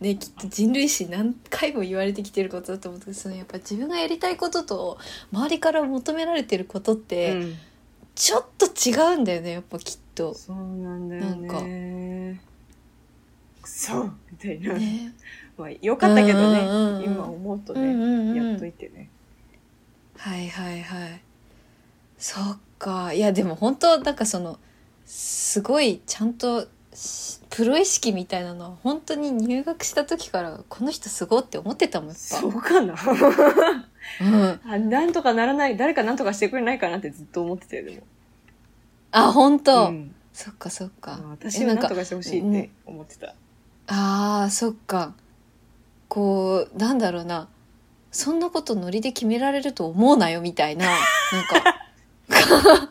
[0.03, 4.97] ねきっと人類史何回も言われてきてることだと思うけどそのやっぱ自分がやりたいことと
[5.33, 7.55] 周りから求められてることって、うん。
[8.15, 10.33] ちょっと違うんだよねやっぱきっと。
[10.33, 12.41] そうなんだよね。
[13.61, 15.13] くそみたいな、ね
[15.59, 18.49] まあよかったけどね、うんうんうん今思うとね、うんうんうん。
[18.51, 19.09] やっといてね。
[20.17, 21.21] はいはいはい。
[22.17, 23.13] そっか。
[23.13, 24.57] いやでも本当なんかその
[25.05, 32.95] すごいちゃんとしプロ意識みたいなのは本当に入学した時からこの人すごって思ってたもんやっそうかな。
[32.95, 38.03] ぱ、うん、あなんとかならない誰かなんとかしてくれないかなってずっと思ってたよでも。
[39.11, 40.15] あ本当、うん。
[40.31, 41.17] そっかそっか。
[41.21, 43.35] まあ私はなんとかしてほしいって思ってた。
[43.87, 45.15] あーそっか
[46.09, 47.47] こうなんだろうな。
[48.11, 50.87] そんなことノリで決められると思うなよみたいな。
[50.87, 50.97] なん
[51.45, 52.89] か。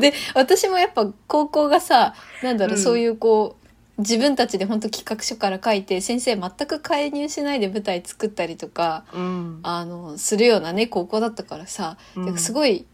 [0.00, 2.82] で私もやっぱ高校がさなんだろう、うん。
[2.82, 3.56] そういうこ
[3.98, 9.60] う自分たちで本当企画書から書いて先生全く介入しないで舞台作ったりとかうん。
[9.64, 12.38] あのするようなね高校だったからさ、うん。
[12.38, 12.86] すごい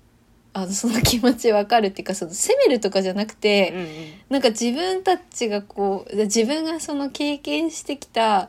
[0.56, 3.86] あのその気持ちわかるっていうかその責めるとかじゃなくて、うんうん。
[4.30, 8.48] なんか自分たちがこう自分がその経験してきた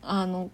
[0.00, 0.48] あの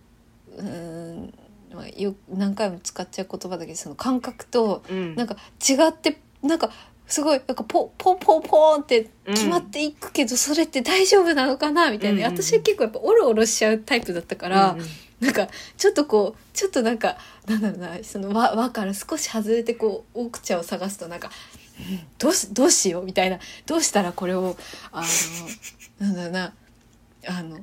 [0.57, 1.35] うーん
[1.75, 5.15] まあよ何回も使っちゃう言葉だけどその感覚とうん。
[5.17, 6.71] なんか違ってなんか
[7.07, 14.87] すごいなんかポポンポンポンって決まっていくけど、それって大丈夫なのかなみたいな、うんうん私は結構やっぱオロオロしちゃうタイプだったから、うんうん。
[15.21, 17.17] なんかちょっとこうちょっとなんか
[17.47, 21.35] なんだろうなその輪輪から少し外れてこう奥茶を探すとなんか、うん
[22.19, 24.57] どうしどうしようみたいなどうしたらこれを
[24.93, 25.03] あ
[26.01, 26.55] のなんだろうな
[27.29, 27.59] あの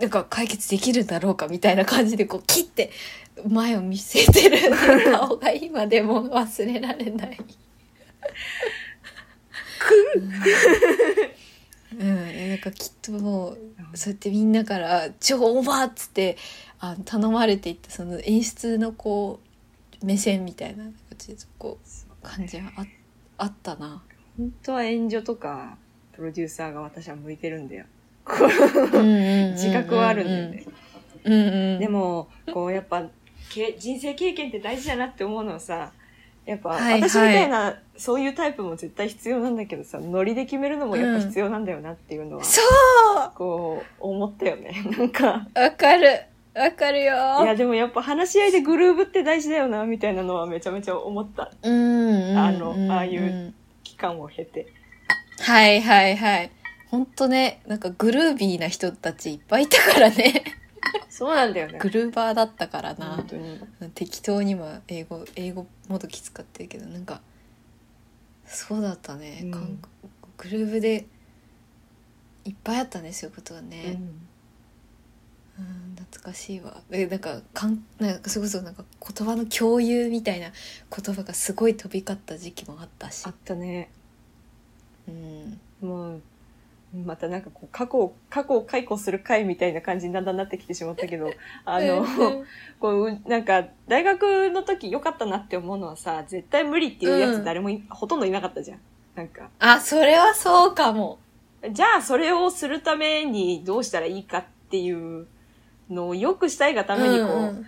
[0.00, 2.90] なんか解決できるんだろうかみたいな感じでこう切って
[3.48, 4.76] 前を見据えてる
[5.12, 7.38] 顔が今でも忘れられない。
[11.98, 13.58] うん、なんかきっともう
[13.94, 16.36] そうやってみんなから「超オーバー!」っつって
[16.80, 19.40] あの頼まれていったその演出のこ
[20.02, 20.84] う目線みたいな
[21.58, 22.86] こう感じはあ
[23.38, 24.02] あったな。
[24.36, 25.76] 本当は援助とか
[26.12, 27.86] プロデューサーが私は向いてるんだよ。
[28.26, 30.66] 自自覚はあるんだよね。
[31.24, 33.04] うんうん、でもこうやっぱ
[33.50, 35.92] け人生経験って大事だなって思うのはさ
[36.44, 37.02] やっぱ、はいはい。
[37.02, 43.32] 私みたいなそういうタイプも絶対必要なんだけどさノリで決めるのもやっぱ必要なんだよなっていうのは、そう。
[43.34, 44.82] こう思ったよね。
[44.96, 46.22] なんかわかる
[46.56, 47.14] わかるよ。
[47.42, 51.52] いやでもやっぱ話し合いでグルーブって大事だよなみたいなのはめちゃめちゃ思った。
[51.62, 53.54] うんうんあのああいう
[53.84, 54.72] 期間を経て。
[55.40, 56.50] はいはいはい。
[56.88, 60.44] ほんとねなんかグルービーな人たちいっぱいいたからね。
[61.10, 61.78] そうなんだよね。
[61.78, 63.16] グルーバーだったからな。
[63.16, 63.60] 本当に。
[63.94, 67.20] 適当には英語英語もどき使ってるけどなんか
[68.46, 69.50] そうだったね、うん。
[70.38, 71.06] グルーブで
[72.44, 74.25] いっぱいあったねそういうことはうね、ん
[75.58, 76.82] うん、懐かしいわ。
[76.90, 78.84] でなんかかんなんかそれこそなんか
[79.16, 80.50] 言葉の共有みたいな
[80.94, 83.26] 言葉がすごい飛び交った時期もあったし。
[83.26, 83.90] あったね。
[85.08, 85.60] うん。
[85.80, 86.22] もう
[87.04, 91.30] またなんかこう過去を過去を解雇する会みたいな感じにだんだんなってきてしまったけど
[91.64, 92.06] あの、 うん
[92.78, 97.40] こうなんか大学の時良かったなって思うのはさ絶対無理っていうやうん。
[97.40, 98.80] つ誰もい、ほとんどいなかったじゃん。
[99.14, 99.50] なんか。
[99.58, 101.18] あそれはそうかも。
[101.70, 105.26] じゃあそれをするためにどうしたらいいかっていう
[105.90, 107.66] のをよくしたいがためにこう、うん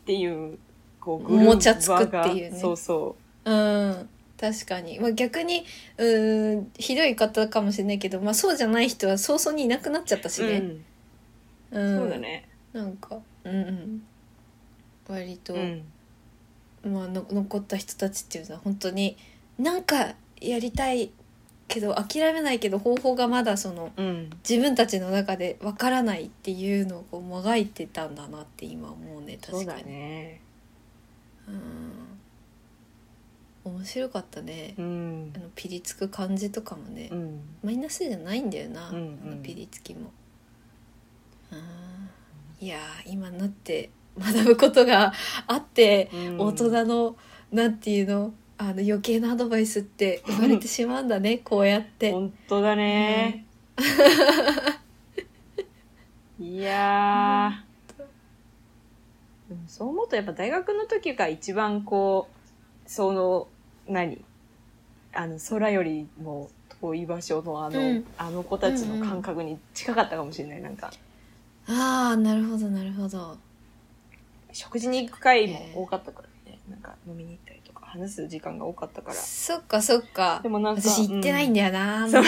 [0.00, 0.58] っていう
[0.98, 2.60] こうおもちゃつくっていうね。
[2.60, 3.50] そうそう。
[3.50, 4.08] ん。
[4.40, 5.64] 確かに、まあ、逆に
[5.98, 10.62] うーんひどい方かもしれないけど、まあ、そうじゃない人は早々にいなくなっちゃったしう、ね、
[11.72, 11.78] うん。
[11.78, 11.98] うん。
[11.98, 12.48] そうだね。
[12.72, 14.02] なんかうんうん。
[15.08, 15.84] 割と、うん。
[16.82, 19.16] まあ、の残った人たちっていうのは本当に
[19.58, 21.10] なんかやりたい
[21.70, 24.30] けど諦めないけど方法がまだそのうん。
[24.48, 29.86] 自分たちの中でわからないっていうのをこうもがいてたんだなって今思うね確かに。
[29.86, 30.40] ね。
[31.48, 31.62] うん。
[33.72, 34.74] 面白かったね。
[34.76, 35.32] うん。
[35.36, 37.40] あのピリつく感じとかもね、うん。
[37.62, 39.18] マイナスじゃないんだよな、うんうん。
[39.32, 40.10] あのピリつきも。
[41.52, 42.66] うん。
[42.66, 45.12] いやー今なって学ぶことが
[45.46, 46.40] あって、うん。
[46.40, 47.16] 大人の
[47.52, 48.32] なんていうの
[48.62, 53.46] あの余計なアドバイスって 生まれてしまうんだねこうやって本当だね。
[56.38, 59.48] いやー。
[59.48, 62.28] でもそう思うとやっぱ大学の時が一番こ
[62.86, 63.48] う、その、
[63.88, 64.22] 何？
[65.12, 66.50] あの、空よりも
[66.80, 70.62] 遠い場所のあの、うんあの子たちの感覚に近かったかもしれない。
[70.62, 70.90] なんか、
[71.66, 73.38] ああなるほどなるほど
[74.52, 76.58] 食事に行く会も多かったからね。
[76.68, 77.49] なんか飲みに行った
[77.90, 79.14] 話す時間が多かったから。
[79.14, 80.40] そっかそっか。
[80.42, 82.26] でもなんか、私行ってないんだだよな、うまり。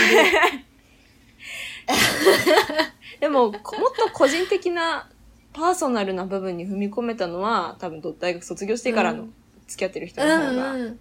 [3.21, 5.09] でも、こもっと個人的な、
[5.53, 9.35] パーソナルな部分に踏み込めたのは、多分大学卒業してからのうん。
[9.69, 10.99] 付き合ってる人うの方がんうん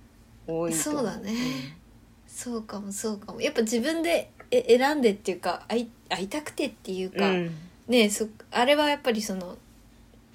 [0.47, 1.33] 多いと思そうだね。
[2.27, 3.41] そうかもそうかも。
[3.41, 7.51] やっぱ自分でえ選んでっていうか会い会いたくてっていううか、ん。
[7.87, 9.57] ねそあれはやっぱりその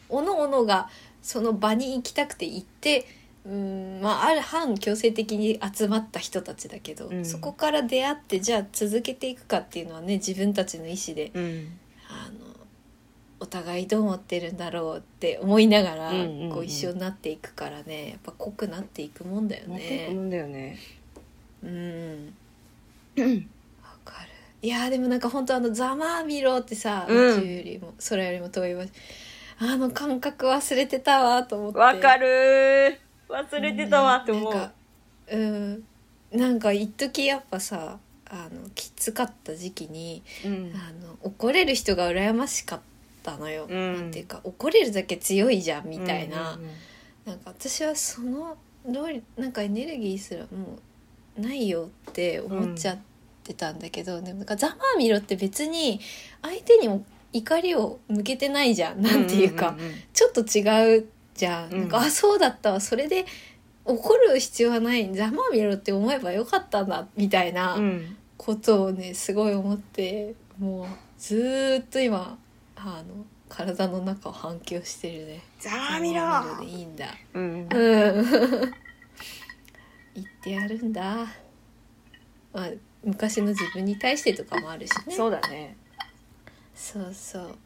[0.08, 0.88] おのおのが
[1.22, 3.06] その場に行きたくて行って
[3.48, 11.78] うんまあある反強制的に集まった人たちだけど、うんそこから出会ってじゃあ続けていくかっていうのはね自分たちの意思でうん。
[12.08, 12.46] あの
[13.38, 20.08] お互いどう思ってるんだろうって思いながら、うんうんうんこう一緒になっていくからねやっぱ濃くなっていくもんだよね。
[20.12, 20.78] もんだよね。
[21.62, 22.34] うん
[23.16, 23.22] わ
[24.04, 24.28] かる
[24.62, 28.90] いやーでもなんか本当あのざまあみろってさ、うん宇宙よりも空よりも遠い場所
[29.58, 33.05] あの感覚忘れてたわと思ってわかるー。
[33.28, 34.54] 忘れてたわって思う。
[34.54, 34.72] なんか
[35.32, 35.36] う。
[35.36, 35.84] ん
[36.32, 37.98] なんか一時やっぱさ
[38.28, 40.72] あのきつかった時期にうん。
[40.74, 42.80] あの怒れる人が羨ましかっ
[43.22, 43.94] たのよ、うん。
[43.94, 46.74] なんていうか怒れるだけ強いじゃんみたいな、うんうんうん
[47.26, 48.56] なんか私はその
[49.36, 50.78] なんかエネルギーすらも
[51.36, 52.98] うないよって思っちゃっ
[53.42, 55.98] てたんだけど、でもなんかざまあみろって別に
[56.40, 59.02] 相手にも怒りを向けてないじゃん。
[59.02, 59.80] なんていうか、んんん。
[60.12, 63.26] ちょっと違うじゃん、うんなんかあそうだったわそれで
[63.84, 70.86] 怒る必要はないざまあみろって思えばよかったんだみたいなうんことをねすごい思ってもう
[71.18, 72.38] ずーっと今
[72.76, 75.42] あの体の中を反響してるね。
[75.60, 76.22] ざまみろ
[76.60, 77.42] でいいんだうん。
[77.42, 77.68] うん。
[80.14, 81.26] 言ってやるんだ。
[82.52, 82.68] まあ、
[83.04, 85.14] 昔の自分に対してとかもあるしね。
[85.14, 85.76] そうだね。
[86.74, 87.58] そうそう。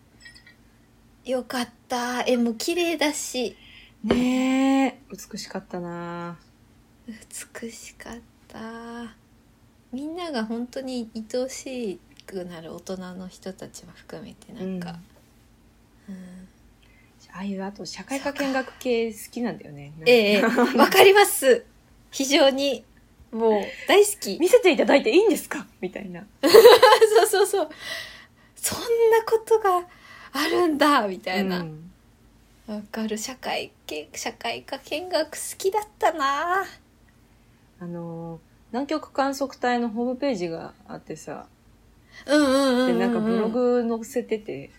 [1.25, 2.23] よかった。
[2.27, 3.57] 絵も綺麗だし、
[4.05, 4.99] ねえ。
[5.33, 6.39] 美しかったな
[7.07, 8.15] 美しかっ
[8.49, 8.59] た。
[9.93, 14.99] みんなが本当に愛おしくなる大人の人たちも含めてなんか、
[16.09, 16.49] うん
[17.33, 19.93] ああいう、あと、社会科見学系好きなんだよね。
[20.05, 20.43] ええ、
[20.77, 21.65] わかります。
[22.11, 22.85] 非常に、
[23.31, 24.37] もう、大好き。
[24.41, 25.65] 見せていただいていいんですか？
[25.81, 26.27] みたいな。
[26.43, 27.71] そうそうそう。
[28.57, 28.85] そんな
[29.25, 29.87] ことが
[30.33, 31.59] あるんだみたいな。
[31.59, 31.65] わ、
[32.69, 33.19] うんかる。
[33.19, 36.65] 社会系、社会科見学好きだったな
[37.81, 38.39] あのー、
[38.73, 41.47] 南極観測隊のホームページがあってさ、
[42.27, 43.49] うんうんうんうん、で、なんかブロ。
[43.49, 44.71] グ載せてて、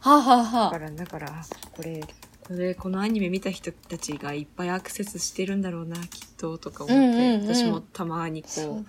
[0.00, 1.44] はあ、はあはあ、だから、だから、
[1.76, 2.00] これ、
[2.46, 8.84] これ、このアニメ見た人たちがいっぱいアクセスしてるんだろうな、きっと、とか思って、うんうんうん私もたまにそうこ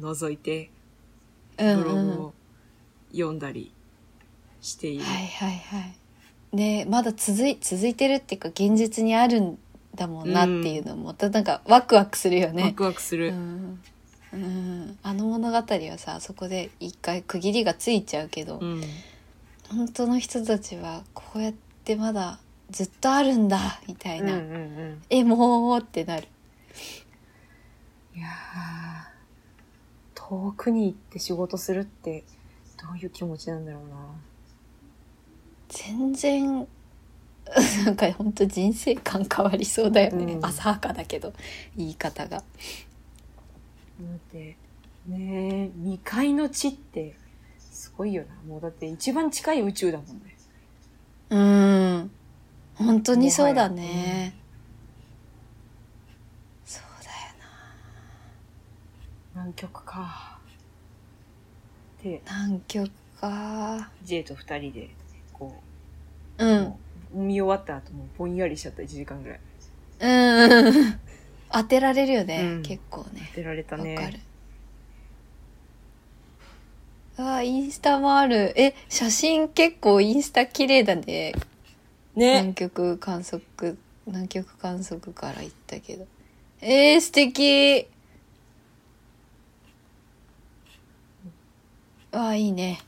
[0.00, 0.70] う、覗いて、
[1.58, 2.16] うんブロうん。
[2.16, 2.34] グを
[3.12, 3.72] 読んだり
[4.62, 5.04] している。
[5.04, 5.80] はいはいは
[6.52, 6.56] い。
[6.56, 9.58] ねまだ続い、続いてるっていうか、現実にあるん
[9.94, 12.72] だもんなっていうのも、またなんかワクワクするよワね。
[12.72, 13.28] クワクする。
[13.28, 13.82] うん。
[14.32, 18.82] うん、あの物語はさそこで一回区切りがついちゃうけど、うん。
[19.68, 21.52] 本当の人たちはこうやっ
[21.84, 22.38] てまだ
[22.70, 25.02] ずっとあるんだみたいな、うんうんうん。
[25.10, 26.28] えもうってなる
[28.14, 29.12] いやー
[30.14, 32.24] 遠くに行って仕事するって、
[32.80, 33.96] どういう気持ちなんだろうな。
[35.72, 36.68] 全然
[37.84, 40.44] なんか本当人生観変わりそうだよね、うん。
[40.44, 41.32] 浅はかだけど
[41.76, 42.38] 言い方が。
[42.38, 42.44] だっ
[44.30, 44.56] て、
[45.06, 47.14] ねえ、未開の地って、
[47.58, 48.34] すごいよな。
[48.46, 50.36] もうだって一番近い宇宙だもんね。
[51.30, 52.10] うん。
[52.74, 54.34] 本当にそうだね、
[56.64, 57.16] そうだよ
[59.34, 60.38] 南極か。
[62.02, 63.90] で、な南極か。
[64.02, 64.90] J と二人で、こ
[66.38, 66.74] うう、ん
[67.12, 69.40] 見終わった後もぼんやりしちゃった1時間ぐらい。
[70.00, 71.00] うん。
[71.52, 72.62] 当てられるよね、うん。
[72.62, 73.28] 結構ね。
[73.30, 73.94] 当てられたわかる。
[73.94, 74.20] ね。
[77.18, 78.58] あーインスタもある。
[78.58, 81.34] え写真結構インスタ綺麗だね。
[82.14, 82.54] 南ね。
[82.54, 86.06] 極観測南極観測から行ったけど。
[86.60, 87.86] えー、素敵。
[92.12, 92.80] わあいいね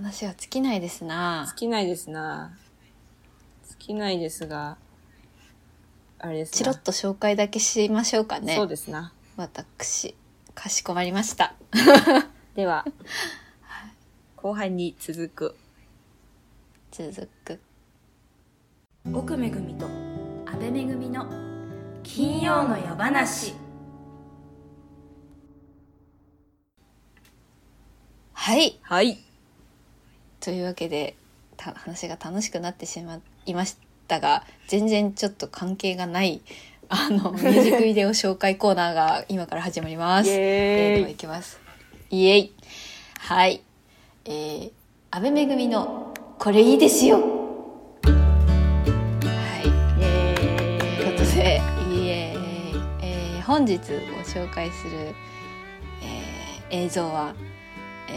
[0.00, 2.56] 話は尽きないですな尽きないですな。
[3.68, 4.78] 尽きないですが、
[6.18, 9.12] あれですなチロッと紹介だけしましょうかねそうですな。
[9.36, 10.14] 私
[10.54, 11.54] かしこまりました
[12.56, 12.86] では、
[14.36, 15.56] 後半に続く。
[16.90, 17.60] 続く
[19.12, 19.86] 奥めぐみと
[20.46, 21.26] 阿部めぐみの
[22.02, 23.54] 金曜の夜話
[28.32, 29.29] はいはい。
[30.40, 31.16] というわけで
[31.56, 33.76] た話が楽しくなってしまいまし
[34.08, 36.40] たが全然ちょっと関係がない
[36.88, 40.30] あのミュージックビデオ紹介コーナーが今から始まります。
[40.30, 41.60] イエーイえーでは行きます。
[42.10, 42.52] イエイ。
[43.20, 43.62] はい。
[44.24, 44.72] えー、
[45.12, 47.18] 安倍めぐみのこれいいですよ。
[47.18, 47.22] は
[49.62, 49.68] い。
[49.68, 51.60] イというエことで、
[51.94, 52.34] いえ
[53.02, 53.84] えー本日ご
[54.22, 55.14] 紹介する、
[56.02, 57.34] えー映像は、
[58.08, 58.12] え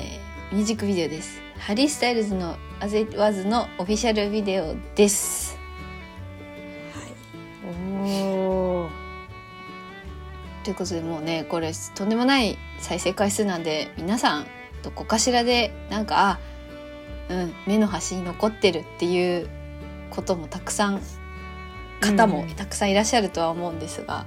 [0.52, 1.40] ーミュージックビデオです。
[1.58, 5.58] ハリー・スタイルズの「As It Was」のオフィシャルビデオです。
[7.66, 8.90] ーイおー。
[10.64, 14.48] ということでもうねこれとんでもない再生回数なんで皆さん
[14.82, 16.40] どこかしらでなんかあ
[17.30, 19.50] うん目の端に残ってるっていう
[20.10, 21.02] こともたくさん
[22.04, 22.50] 方もうん。
[22.50, 24.26] たくさんいらっしゃるとは思うんですが、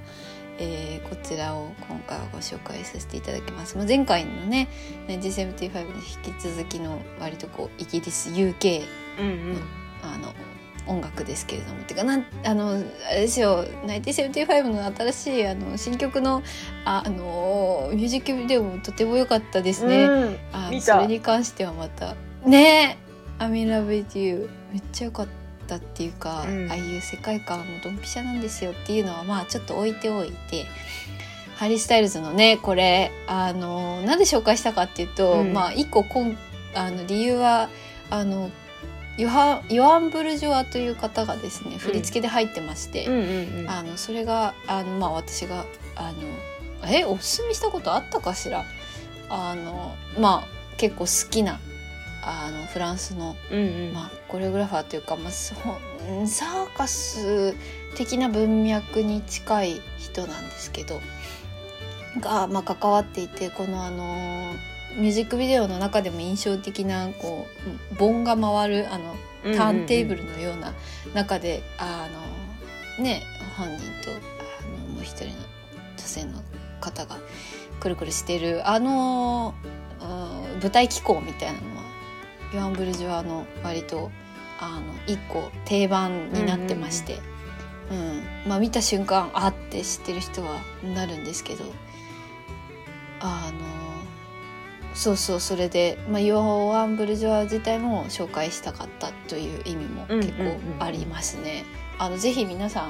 [0.59, 3.77] えーこちらを今回はご紹介させていただきます。
[3.77, 4.67] まあ、前回のね
[5.07, 5.93] 1975に
[6.25, 8.83] 引き続きの割とこうイギリス UK
[9.19, 9.57] うんうん。
[10.03, 10.33] あの
[10.85, 11.83] 音楽ですけれども。
[11.83, 13.65] てかなんあのあれですよ。
[13.85, 16.43] 1975の新しいあの新曲の
[16.85, 20.05] ああのミュージックビデオもとても良かったですね。
[20.05, 20.37] うん。
[20.53, 20.95] あ見た。
[20.95, 22.15] それに関してはまた。
[22.45, 22.97] ね。
[23.01, 23.07] え
[23.43, 25.31] 「I'm in love with you」めっちゃ良かった
[25.75, 26.71] っていうか、うん。
[26.71, 30.65] ああいう世界観もドンピシャなんですよっていうのはまあちょっと置いておいて。
[31.55, 35.53] ハリー・スタイルズのねこれあのなんで紹介したかっていうと、うん。
[35.53, 36.37] まあ一個こん
[36.75, 37.69] あの理由は
[38.11, 38.51] あの
[39.17, 43.07] ヨハヨアン・ブルジョアという方がですね振り付けで入ってまして、
[43.67, 45.65] あのそれがあの、まあ、私が
[45.95, 48.63] あのえおすすめしたことあったかしら？
[49.29, 50.47] あのまあ
[50.77, 51.59] 結構好きな
[52.27, 53.93] あのフランスの、うんうん。
[53.93, 57.55] まあ、コレオグラファーというか、まあ、サーカス
[57.95, 60.99] 的な文脈に近い人なんですけど
[62.19, 64.53] が、まあ、関わっていてこのあの
[64.97, 67.47] ミュージックビデオの中でも印象的なこ
[67.91, 69.15] う盆が回るあの
[69.55, 70.73] ターンテーブルのような
[71.13, 72.09] 中で、あ
[72.97, 73.23] のね
[73.55, 74.15] 本人とあ
[74.87, 75.31] のもう一人の
[75.95, 76.41] 女性の
[76.81, 77.17] 方が
[77.79, 79.77] くるくるしてるあの、うん
[80.61, 81.67] 舞台機構みたいなの
[82.53, 84.11] はヨアン・ブルジョアの割と
[84.59, 87.19] あの一個定番になってまして、
[87.91, 91.63] うんまあ見た瞬間あって知ってる人はなるんですけど
[93.19, 93.87] あの
[94.93, 101.65] そうそうそれで、まあ、ヨアン・ブルジョア自体も紹介したかったという意味も結構ありますね。
[101.99, 102.87] あのぜひ皆さんあ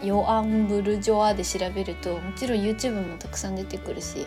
[0.00, 4.26] のヨアン・ブルジョアで調べるともちろん YouTube もたくさん出てくるし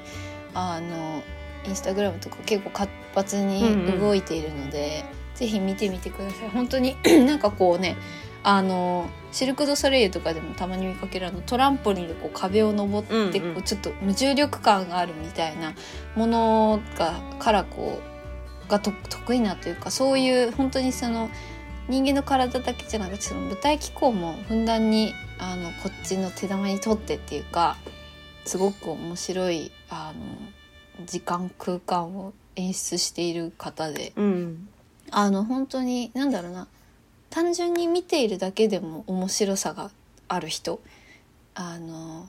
[0.53, 1.23] あの
[1.67, 3.61] インスタグラムとか結構活発に
[3.99, 5.05] 動いているので、
[5.35, 6.49] ぜひ見てみてください。
[6.49, 6.95] 本当に
[7.25, 7.95] なんかこうね
[8.43, 13.53] あのシルク・ドゥ・ソレイユとかでもたまに見かけるあのトランポリンでこう壁を登ってうんうん。
[13.55, 15.73] こうちょっと無重力感があるみたいな
[16.15, 17.99] ものがからこ
[18.67, 21.29] うがと得意なというかそういう本当にその
[21.87, 27.77] 人間の体だけじゃなくてその舞台機構もふんだんにあのこっちの手玉にとってっていうか
[28.45, 30.23] すごく面白いあの
[31.05, 34.69] 時間空間を演出している方でうん。
[35.09, 36.67] あの本当に何だろうな
[37.29, 39.91] 単純に見ているだけでも面白さが
[40.27, 40.81] ある人。
[41.55, 42.27] あの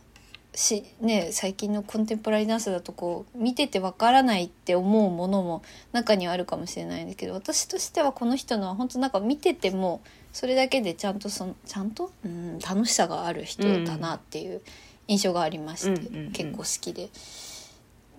[0.54, 5.62] しね最近のコンテンポラリーダンスだとこう見ててわからないって思うものも
[5.92, 10.00] 中にはあるかもしれないんだけど私としてはこの人のは本当なんか見てても
[10.32, 14.62] それだけでちゃんとそのちゃんと、うん、楽しさがある人だなっていう
[15.06, 16.32] 印象がありまして、うんうんうん。
[16.32, 17.10] 結構好きで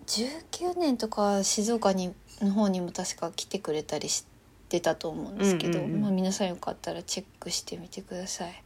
[0.09, 4.25] 19年とか静岡にの方にも確か来てくれたりし
[4.69, 8.63] てたと思うんですけど、まあ、皆さんよかったらチェックしてみてください。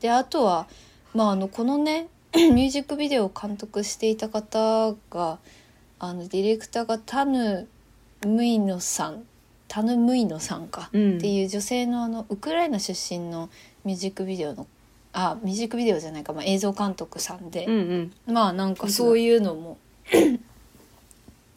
[0.00, 0.66] であとは、
[1.14, 5.38] まあ、あのこのね ミュージックビデオを監督していた方が
[6.00, 7.68] あのディレクターがタヌ・
[8.26, 9.24] ムイノさん
[9.68, 11.18] タヌ・ムイノさんか、うん。
[11.18, 13.50] っていう女性のあのウクライナ出身の
[13.84, 14.66] ミュージックビデオの
[15.12, 18.34] あミュージックビデオじゃないか、まあ、映像監督さんで、うんうん。
[18.34, 19.78] まあなんかそういうのも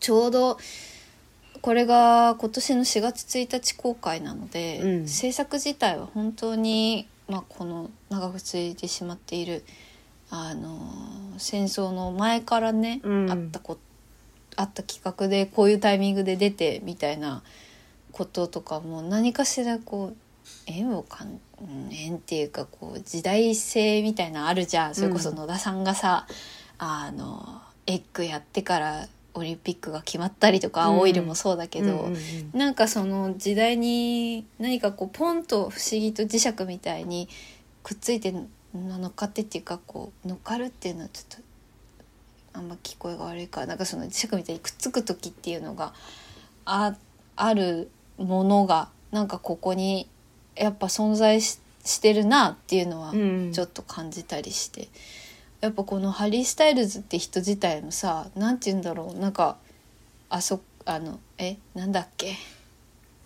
[0.06, 0.60] ちょうど
[1.62, 5.08] これが今年の4月1日公開なので、うん。
[5.08, 9.64] 制作自体は本当に、まあ、この長く続いてしまっている
[10.30, 10.78] あの
[11.40, 13.32] 戦争の前からね、うん。
[13.32, 13.80] あったこ
[14.56, 17.42] あった企画でこういうタイミングで出てみたいな
[18.12, 20.16] こととかも何かしらこう
[20.68, 24.94] 縁をかんうん縁っていうかこう時代性みたいなのあるじゃん。
[24.94, 26.28] それこそ野田さんがさ、
[26.78, 31.00] あのエッグやってからオリンピックが決まったりとか、うん。
[31.00, 32.20] オイルもそうだけど、うんうんうん
[32.54, 37.28] なんかその時代に何かこうポンと不思議と磁石みたいに
[37.84, 38.34] くっついて
[38.74, 41.44] 乗っかってっていうかこう乗っかるっていうのはちょっと
[42.54, 45.94] あんま聞こえが悪いからなんかその磁石みたいにくっつく時っていうのが
[46.64, 46.96] あ
[47.36, 50.08] あるものがなんかここに
[50.56, 53.52] やっぱ存在ししてるなっていうのはうん。
[53.54, 54.90] ちょっと感じたりして、
[55.66, 59.20] やっぱこのハリー・スタイルズって人自体もさ何て言うんだろう。
[59.20, 59.58] なんか
[60.30, 62.36] あそあのえなんだっけ。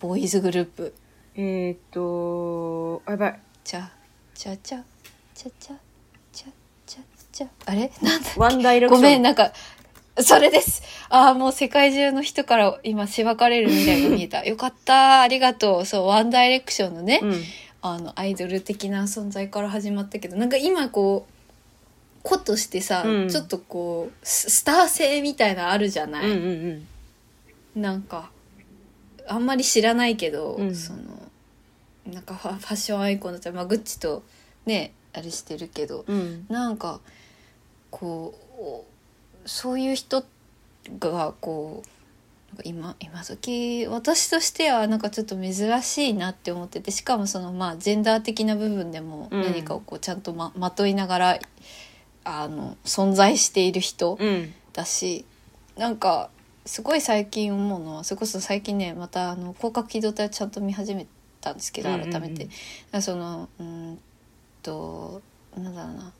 [0.00, 0.94] ボーイズグループ。
[1.36, 3.40] えーっとあやばい。
[3.62, 3.90] ちゃ
[4.34, 4.82] ちゃちゃ
[5.34, 5.76] ちゃちゃ
[6.32, 6.46] ちゃ
[6.86, 7.48] ちゃちゃ。
[7.66, 7.92] あれ？
[8.02, 8.40] なんだっけ。
[8.40, 9.02] ワンダイレクション。
[9.02, 9.52] ごめんなんか
[10.18, 10.82] それです。
[11.10, 14.44] ああもう世界中の人から今しばかれる未来が見えた。
[14.48, 15.20] よかった。
[15.20, 15.84] ありがとう。
[15.84, 17.42] そうワンダイレクションのね、うん。
[17.82, 21.32] あのアイドル的な存在から始まったけどなんか今こう
[22.22, 23.28] 子としてさ、うん。
[23.28, 26.86] ちょっとこうススター性みたいなあるじゃない、うんうん
[27.76, 27.82] うん。
[27.82, 28.30] なんか
[29.26, 30.74] あんまり知らないけど、うん。
[30.74, 31.00] その
[32.06, 34.22] なんかファファッションアイコンだったら、まあ、グッチと
[34.66, 36.46] ねあれしてるけどうん。
[36.48, 37.00] なんか
[37.90, 38.84] こうお
[39.46, 40.24] そういう人
[40.98, 41.88] がこう
[42.50, 49.42] なんか今今時私としてはなんかちょっと珍しいなって思っててしかもそのまあジェンダー的な部分でもうん。
[49.42, 51.38] 何かをこうちゃんとままといながら、
[52.24, 54.54] あの存在している人うん。
[54.72, 55.24] だし
[55.76, 56.30] なんか
[56.64, 61.06] すごい最近思うのはそれこそ最近ねまたあの広角機動隊をちゃんと見始め
[61.40, 62.10] たんですけどうんうんうん。
[62.12, 62.48] 改めて、
[63.00, 63.98] そのうーん
[64.62, 65.22] と
[65.56, 66.12] なんだろうな。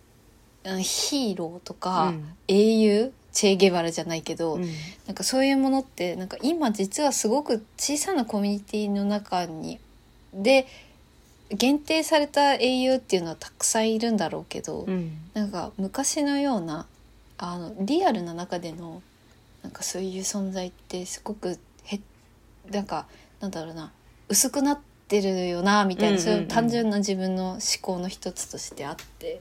[0.63, 2.35] あのヒーローとか、うん。
[2.49, 4.69] 英雄チェ・ゲバラじゃないけど、うん。
[5.07, 9.79] なんかそういうものってなんか今実はすごく小さなコミュニティの中に
[10.33, 10.67] で
[11.51, 15.19] 限定された英雄っていうのはたくさんいるんだろうけど、うん。
[15.35, 16.87] なんか昔のような
[17.39, 19.03] あのリアルな中での
[19.63, 22.01] なんかそういう存在ってすごくへ
[22.71, 23.07] なんか
[23.41, 23.93] なんだろうな
[24.29, 26.37] 薄くなってるよなみたいな、うんうんうん。
[26.37, 29.41] そういう単純な自分の思考の一つとしてあって。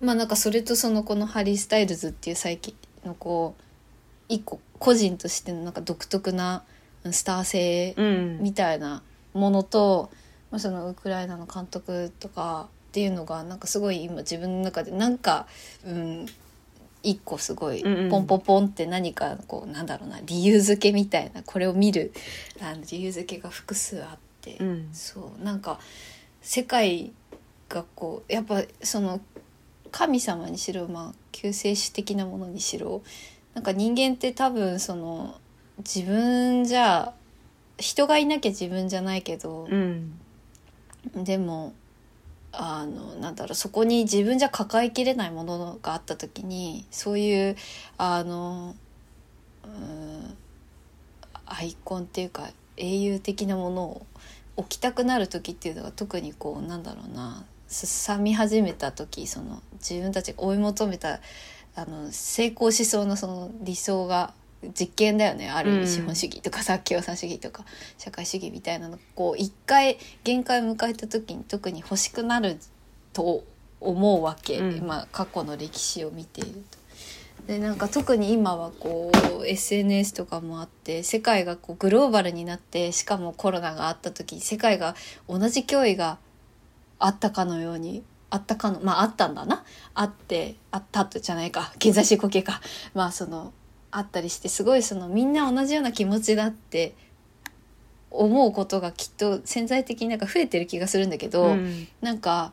[0.00, 2.72] まあなんかそれとそのこのハリー・スタイルズっていう最近
[3.04, 3.62] のこう
[4.28, 6.62] 一個個人としてのなんか独特な
[7.10, 8.38] スター性うん。
[8.40, 9.02] みたいな
[9.34, 10.10] ものと、
[10.50, 15.46] まあ、そのウクライナの監督とかっていうのがなんかすごい今自分の中でなんか、
[15.86, 16.26] うん、
[17.02, 22.12] 一個すごいポンポンポンって何かこうなんだろうな理由付けみたいなこれを見る
[22.60, 24.88] あの理由付けが複数あって、うん。
[24.92, 25.78] そうなんか
[26.40, 27.12] 世界
[27.68, 29.20] がこうやっぱその
[29.90, 33.02] 神様にしろ、まあ、救世主的なものにしろ
[33.54, 35.34] なんか人間って多分その
[35.78, 37.12] 自分じゃ
[37.78, 40.20] 人がいなきゃ自分じゃないけど、うん
[41.14, 41.74] でも
[42.52, 47.56] あのなんだろうそこに自分じゃ抱えきれないものがあった時にそういう
[47.98, 48.74] あの
[49.64, 50.36] うん
[51.46, 54.06] アイコンっていうか英雄的なものを
[54.56, 61.20] 置きたくなる時っていうのが特にこうなんだろうなすさみ始めた時その自分たちが追い求めた
[61.74, 64.32] あの成功しそうなその理想が
[64.78, 65.82] 実験だよねある意うん。
[65.82, 67.64] 味資本主義とかさ共産主義とか
[67.96, 72.58] 社会主義みたいなのこう一回限界を迎えた時に特に欲しくなる
[73.12, 73.44] と
[73.80, 74.86] 思うわけ、うん。
[74.86, 76.78] まあ過去の歴史を見ていると。
[77.46, 84.94] でなんか特に今はこう SNS とかもあって世界がこうグローバルになってしかもコロナがあった時世界が
[85.28, 86.18] 同じ脅威が
[86.98, 89.64] あったかのようにあったかのまああったんだな。
[89.94, 91.72] あってあったとじゃないか。
[91.78, 92.60] 経済進行形か。
[92.92, 93.54] まあその
[93.90, 96.94] あったりしてすごいそのみんな同じような気持ちだって
[98.10, 101.88] 思うことがきっと潜在的になんか増えてる気がするんだけど、うん。
[102.00, 102.52] なんか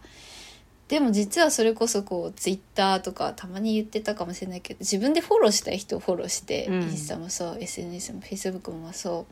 [0.87, 6.81] でも実はそれこそこうツイッターとかたまに言ってたかもしれないけど自分でフォローしたい人をフォローして、うん。
[6.83, 9.25] インスタもそう SNS も Facebook もそ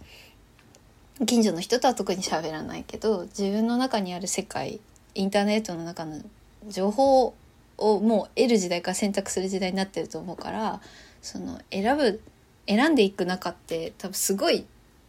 [1.19, 4.79] う近所の人とは特に喋らないけど自分の中にある世界
[5.13, 6.19] インターネットの中の
[6.67, 7.35] 情報
[7.77, 10.81] をもう得る時代から選択する時代になってると思うから
[11.23, 12.21] その選ぶ
[12.67, 14.65] 選んでいく中って多分すごい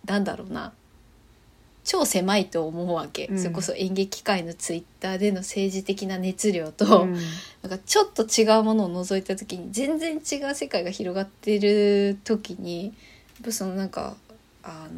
[0.07, 0.73] なんだろうな。
[1.85, 3.39] 超狭いと思うわけ、うん。
[3.39, 7.13] それこそ演劇界のツイッターでの政治的な熱量と、うん。
[7.61, 12.95] なんかちょっと違うものを覗いた時に全然違う世界が広がってる時にやっ
[13.45, 14.17] ぱそのなんか
[14.63, 14.89] あ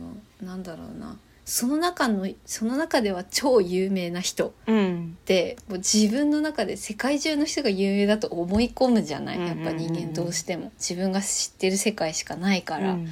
[0.41, 1.17] のなんだろうな
[1.49, 5.17] その中のその中では超有名な人うん。
[5.17, 9.39] ってもう自分の中で世界中の人が有名だと思い込むじゃない？
[9.39, 10.73] やっぱ人間どうしても。
[10.77, 13.09] 自分が知ってる世界しかないから、うん。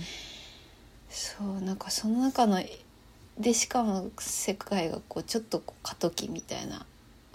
[1.08, 2.60] そうなんかその中の
[3.38, 6.84] でしかも世界がこうちょっとこう過渡期みたいな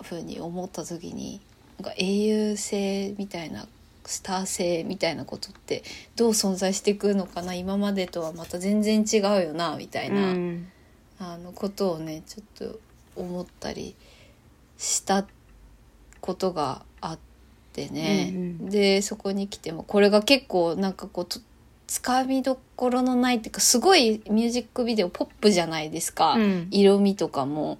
[0.01, 1.39] 風に思った時に
[1.79, 3.67] なんか英雄性みたいな
[4.03, 5.83] スター性みたいなことって
[6.17, 7.53] どう存在していくのかな？
[7.53, 10.67] 今までとはまた全然違うよなみたいな、うん
[11.19, 12.79] あのことをねちょっと
[13.15, 13.95] 思ったり
[14.77, 15.25] した
[16.21, 17.19] ことがあっ
[17.73, 21.39] てね、うんうんでそこに来てもこれが結構なんかこうと
[21.87, 27.77] つかみどころのないっていうかすごいミュージックビデオポップじゃないですか、うん色味とかも。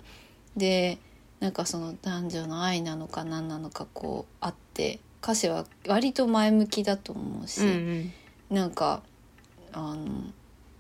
[0.58, 0.98] で
[1.40, 7.62] なんかその男女の愛なのか何なのかこうあって歌詞は割と前向きだと思うし。
[7.62, 8.14] うん
[8.50, 9.04] なんか
[9.72, 10.24] あの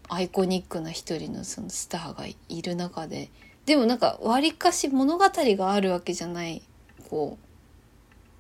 [0.09, 3.29] アイコニックな一人のそのスターがいる中で
[3.65, 6.61] でもなんかわりかし物語があるわけじゃない
[7.09, 7.45] こう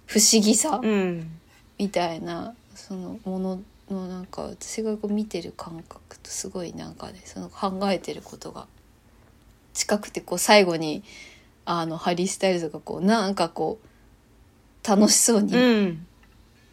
[0.07, 1.31] 不思議さうん。
[1.77, 8.67] みたいなそのもののなんか私がこう見てる感覚とすごいなんかねその考えてることが
[9.73, 11.03] 近くてこう最後に
[11.65, 16.05] あのハリー・スタイルズがこうなんかこう楽しそうにうん。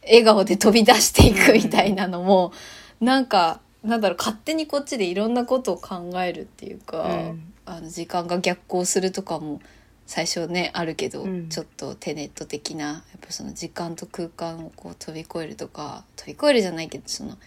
[0.07, 2.53] 笑顔で飛び出していくみたいなのも、
[3.01, 7.53] なんかなんだろう勝手にこっちでいろんなことを考えるっていうか、うん。
[7.69, 9.61] あの時間が逆行するとかも
[10.07, 11.49] 最初ねあるけど、うん。
[11.49, 17.39] ちょっとテネット的なやっぱその時間と空間をこう飛び越えるとか飛び越えるじゃないけどその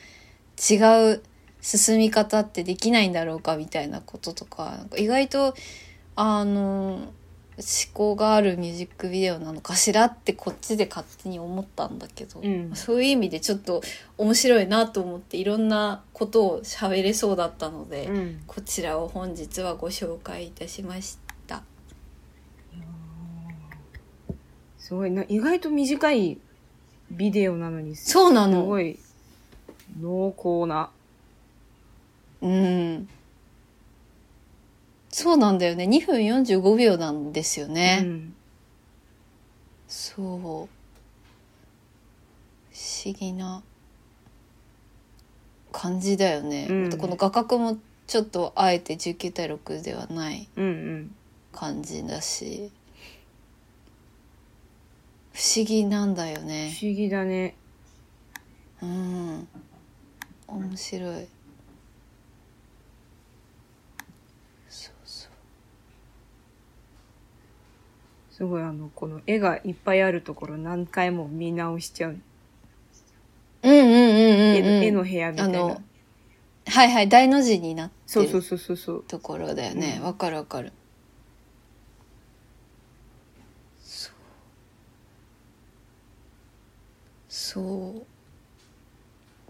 [0.58, 1.22] 違う
[1.62, 5.54] 進み方ってできないんだろうかみたいなこととかなんか意外と
[6.16, 7.14] あの思
[7.94, 13.82] 考があるミュージックビデオなのかしらってこっちで勝手に思ったんだけど、うんそういう意味でちょっと
[14.18, 21.64] 面白いなと思っていろんなことを喋れそうだったので、うんこちらを本日はご紹介いたしました。
[24.78, 26.40] すごいな意外と短い
[27.12, 28.66] ビデオなのにすそうなの。
[28.66, 28.98] ごい
[30.00, 30.90] 濃厚な
[32.42, 33.10] うん。
[35.10, 35.86] そうなんだよね。
[35.86, 38.02] 2分45秒なんですよね。
[38.04, 38.34] うん
[39.88, 40.38] そう。
[40.38, 40.68] 不
[43.06, 43.64] 思議な
[45.72, 46.68] 感じだよね。
[46.70, 50.48] うんあとこの画角もちょっとあえて19対6ではない
[51.52, 52.72] 感じだし。
[55.34, 56.76] 不思議なんだよね。
[56.80, 57.56] 不思議だね
[58.82, 59.48] うん。
[60.48, 61.28] 面白い。
[64.68, 65.32] そうそう。
[68.40, 72.16] すごいあのこの絵がいっぱいあるところ何回も見直しちゃう、
[73.64, 74.56] うんうんうんうん、うん。
[74.56, 75.62] 絵の絵の部屋みたいな。
[75.62, 78.00] はいはい大の字になってる。
[78.06, 79.98] そうそうそうそうところだよね。
[80.00, 80.06] うん。
[80.06, 80.72] わ、かるわかる。
[83.84, 84.14] そう。
[87.28, 88.02] そう。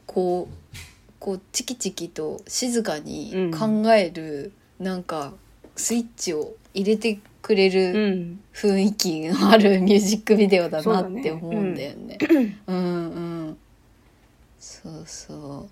[0.07, 0.77] こう
[1.19, 5.33] こうチキチキと静かに考える、なんか
[5.75, 12.17] スイッチを入れてくれうるん雰囲気のある ミュージックビデオだなって思うんだよね。
[12.67, 12.79] うんう
[13.51, 13.57] ん。
[14.59, 15.69] そうそう。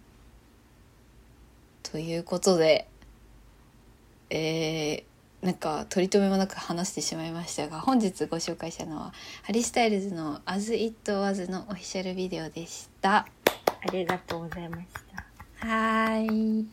[1.84, 2.88] ということで、
[4.30, 9.14] えー、なんか取り留めもなく話してしまいましたが本日ご紹介したのは
[9.44, 13.28] ハリー・スタイルズの「As It Was」のオフィシャルビデオでした。
[13.80, 14.88] ありがとうございまし
[15.62, 16.68] たはーい。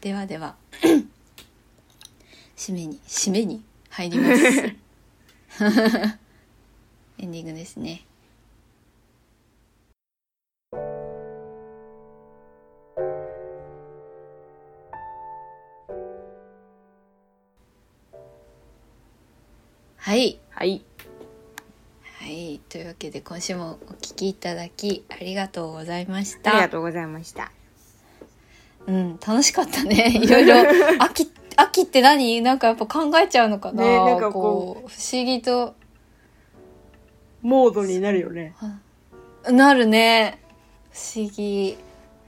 [0.00, 0.56] ではでは
[2.56, 3.62] 締めに締めに
[3.98, 4.42] 入ります。
[7.18, 8.04] エンディングですね。
[19.96, 20.38] はい。
[20.50, 20.82] はい
[22.20, 22.60] はい。
[22.68, 26.52] というわけで今週もお聞きいただきありがとうございましありた。
[26.60, 27.50] がとうございました
[28.86, 30.18] うん、楽しかったね。
[30.22, 30.54] いろいろ、
[31.00, 31.30] 秋、
[31.60, 32.40] 秋って何？
[32.40, 35.74] なんかやっぱ考えちゃうのかな、ねなんかこう、不思議と
[37.42, 38.54] モードになるよね
[39.50, 40.40] なるね。
[40.92, 41.76] 不思議。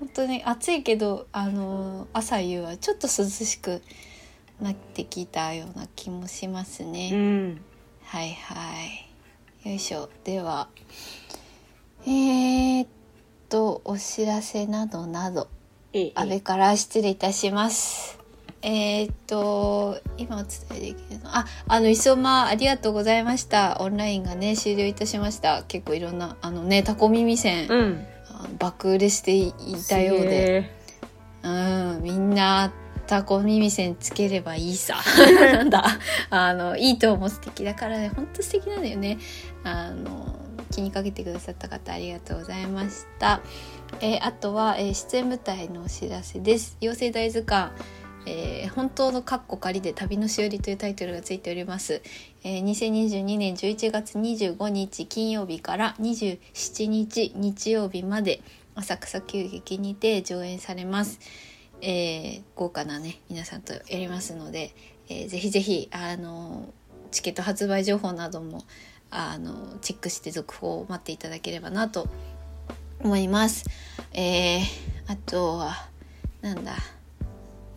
[0.01, 3.83] 本当に暑いけど、あの、朝夕はちょっと涼しく
[4.61, 7.11] なってきたような気もしますね。
[7.13, 7.61] うん
[8.03, 8.55] はいは
[9.65, 9.69] い。
[9.69, 10.09] よいしょ。
[10.25, 10.69] では、
[12.05, 12.89] えー、っ
[13.49, 15.49] と、お知らせなどなど。
[15.93, 18.20] ええ安倍から失礼いたします。
[18.63, 21.37] えーっと、今お伝えできるの？
[21.37, 23.79] あ、あの、磯間ありがとうございました。
[23.81, 25.63] オンラインがね、終了いたしました。
[25.67, 28.07] 結構いろんな、あのね、タコ耳線、うん
[28.59, 29.53] 爆売れしてい
[29.87, 30.71] たようで、
[31.43, 32.73] すうん、みんな、
[33.07, 34.97] タコ耳線つければいいさ。
[35.53, 35.85] なんだ、
[36.31, 39.19] あの、いいと思う素敵だからね、ほんと素敵なんだよね。
[39.63, 40.37] あの、
[40.71, 43.41] 気にかけてくださった方ありがとうございました。
[44.01, 46.79] えーあとは、えー出演舞台のお知らせです。
[46.81, 47.73] 妖精大図鑑、
[48.27, 52.03] えー本当のカッコ仮で旅のしおりというタイトルがついております。
[52.45, 58.41] えー2022年11月25日金曜日から27日日曜日まで
[58.75, 61.19] 浅草急劇にて上演されます。
[61.81, 64.75] えー豪華なね皆さんとやりますので、
[65.09, 66.73] えーぜひぜひあの
[67.11, 68.65] チケット発売情報なども
[69.11, 72.09] あのチェックして続報を待っていただければなと
[73.01, 73.65] 思います。
[74.13, 74.63] えー、
[75.09, 75.89] あとは
[76.43, 76.77] なんだ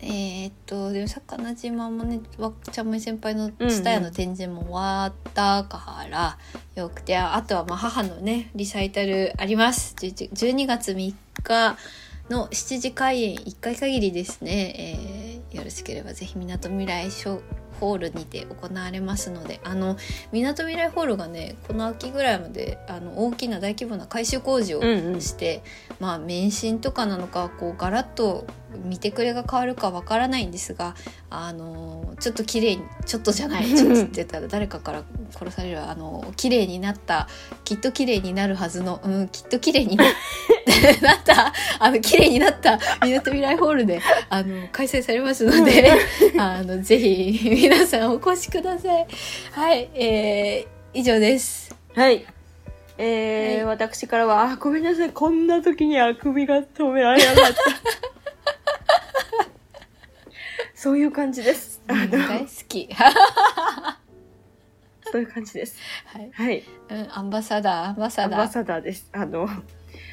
[0.04, 6.38] えー、っとでも魚島もねわちゃんもい先輩のうんうん蔦屋の展示も終わったから
[6.74, 9.94] よくてあとはまあ母のねリサイタルあります。
[9.98, 11.76] 11 12月3日
[12.30, 17.10] の7時開演1回限りですね、えー、よろしければぜひみなとみらい
[17.80, 19.96] ホールにて行われますのであの
[20.32, 24.80] みなとみらいホールがねこの秋ぐらいまであの大きな大規模な改修工事を
[25.20, 25.62] して、
[26.00, 28.46] まあ免震とかなのかこうガラッと
[28.84, 30.94] 見てくれが変わるかわからないんですが
[31.30, 37.28] あのちょっと綺麗にちょっとじゃないちょっとって言ったら誰かから殺されるあの綺麗になった
[37.64, 40.04] きっと綺麗になるはずのうんきっと綺麗にな
[41.02, 45.92] なったあの綺麗になったみなとみらいホールであの開催されますので
[46.38, 49.06] あのぜひ皆さんお越しください
[49.52, 52.26] はいえー、以上ですはい。
[52.98, 55.10] えーはい私からは、あ、ごめんなさい。
[55.10, 57.60] こんな時にあくびが止められなかった。
[60.84, 61.80] そういう感じです。
[61.88, 62.90] あの、大好き
[65.10, 65.78] そういう感じです。
[66.04, 66.62] はい、はい。
[66.90, 69.08] うん、アンバサダーアンバアサダーンバサダーです。
[69.12, 69.48] あの、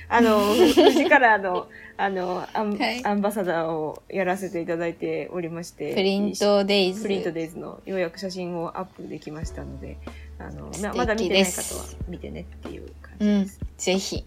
[0.08, 0.40] あの、
[0.74, 1.68] 富士からの、
[1.98, 9.98] あの、アン,、はいアンバサダーをやらせていただいておりまして、プリントデイズプリントデイズのようやく写真をアップできましたので、
[10.40, 13.60] あの、ままだ見てない方は見てねっていう感うんじです。
[13.78, 14.26] ぜひ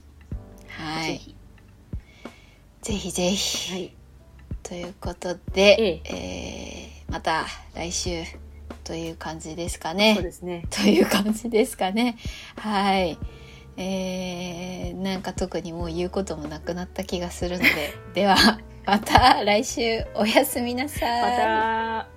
[0.69, 1.35] はいぜひ。
[2.83, 3.95] ぜひぜひ、はい。
[4.65, 6.89] ということで、ええ。
[6.91, 8.25] ーまた来週
[8.83, 10.65] という感じですかそうねですね。
[10.71, 12.17] という感じですかね。
[12.57, 13.19] はい。
[13.77, 17.71] えー、なんか特にもう言うこともなくなった気がするので。
[18.15, 18.37] では
[18.85, 21.23] また来週おやすみなさい。
[21.23, 22.09] また、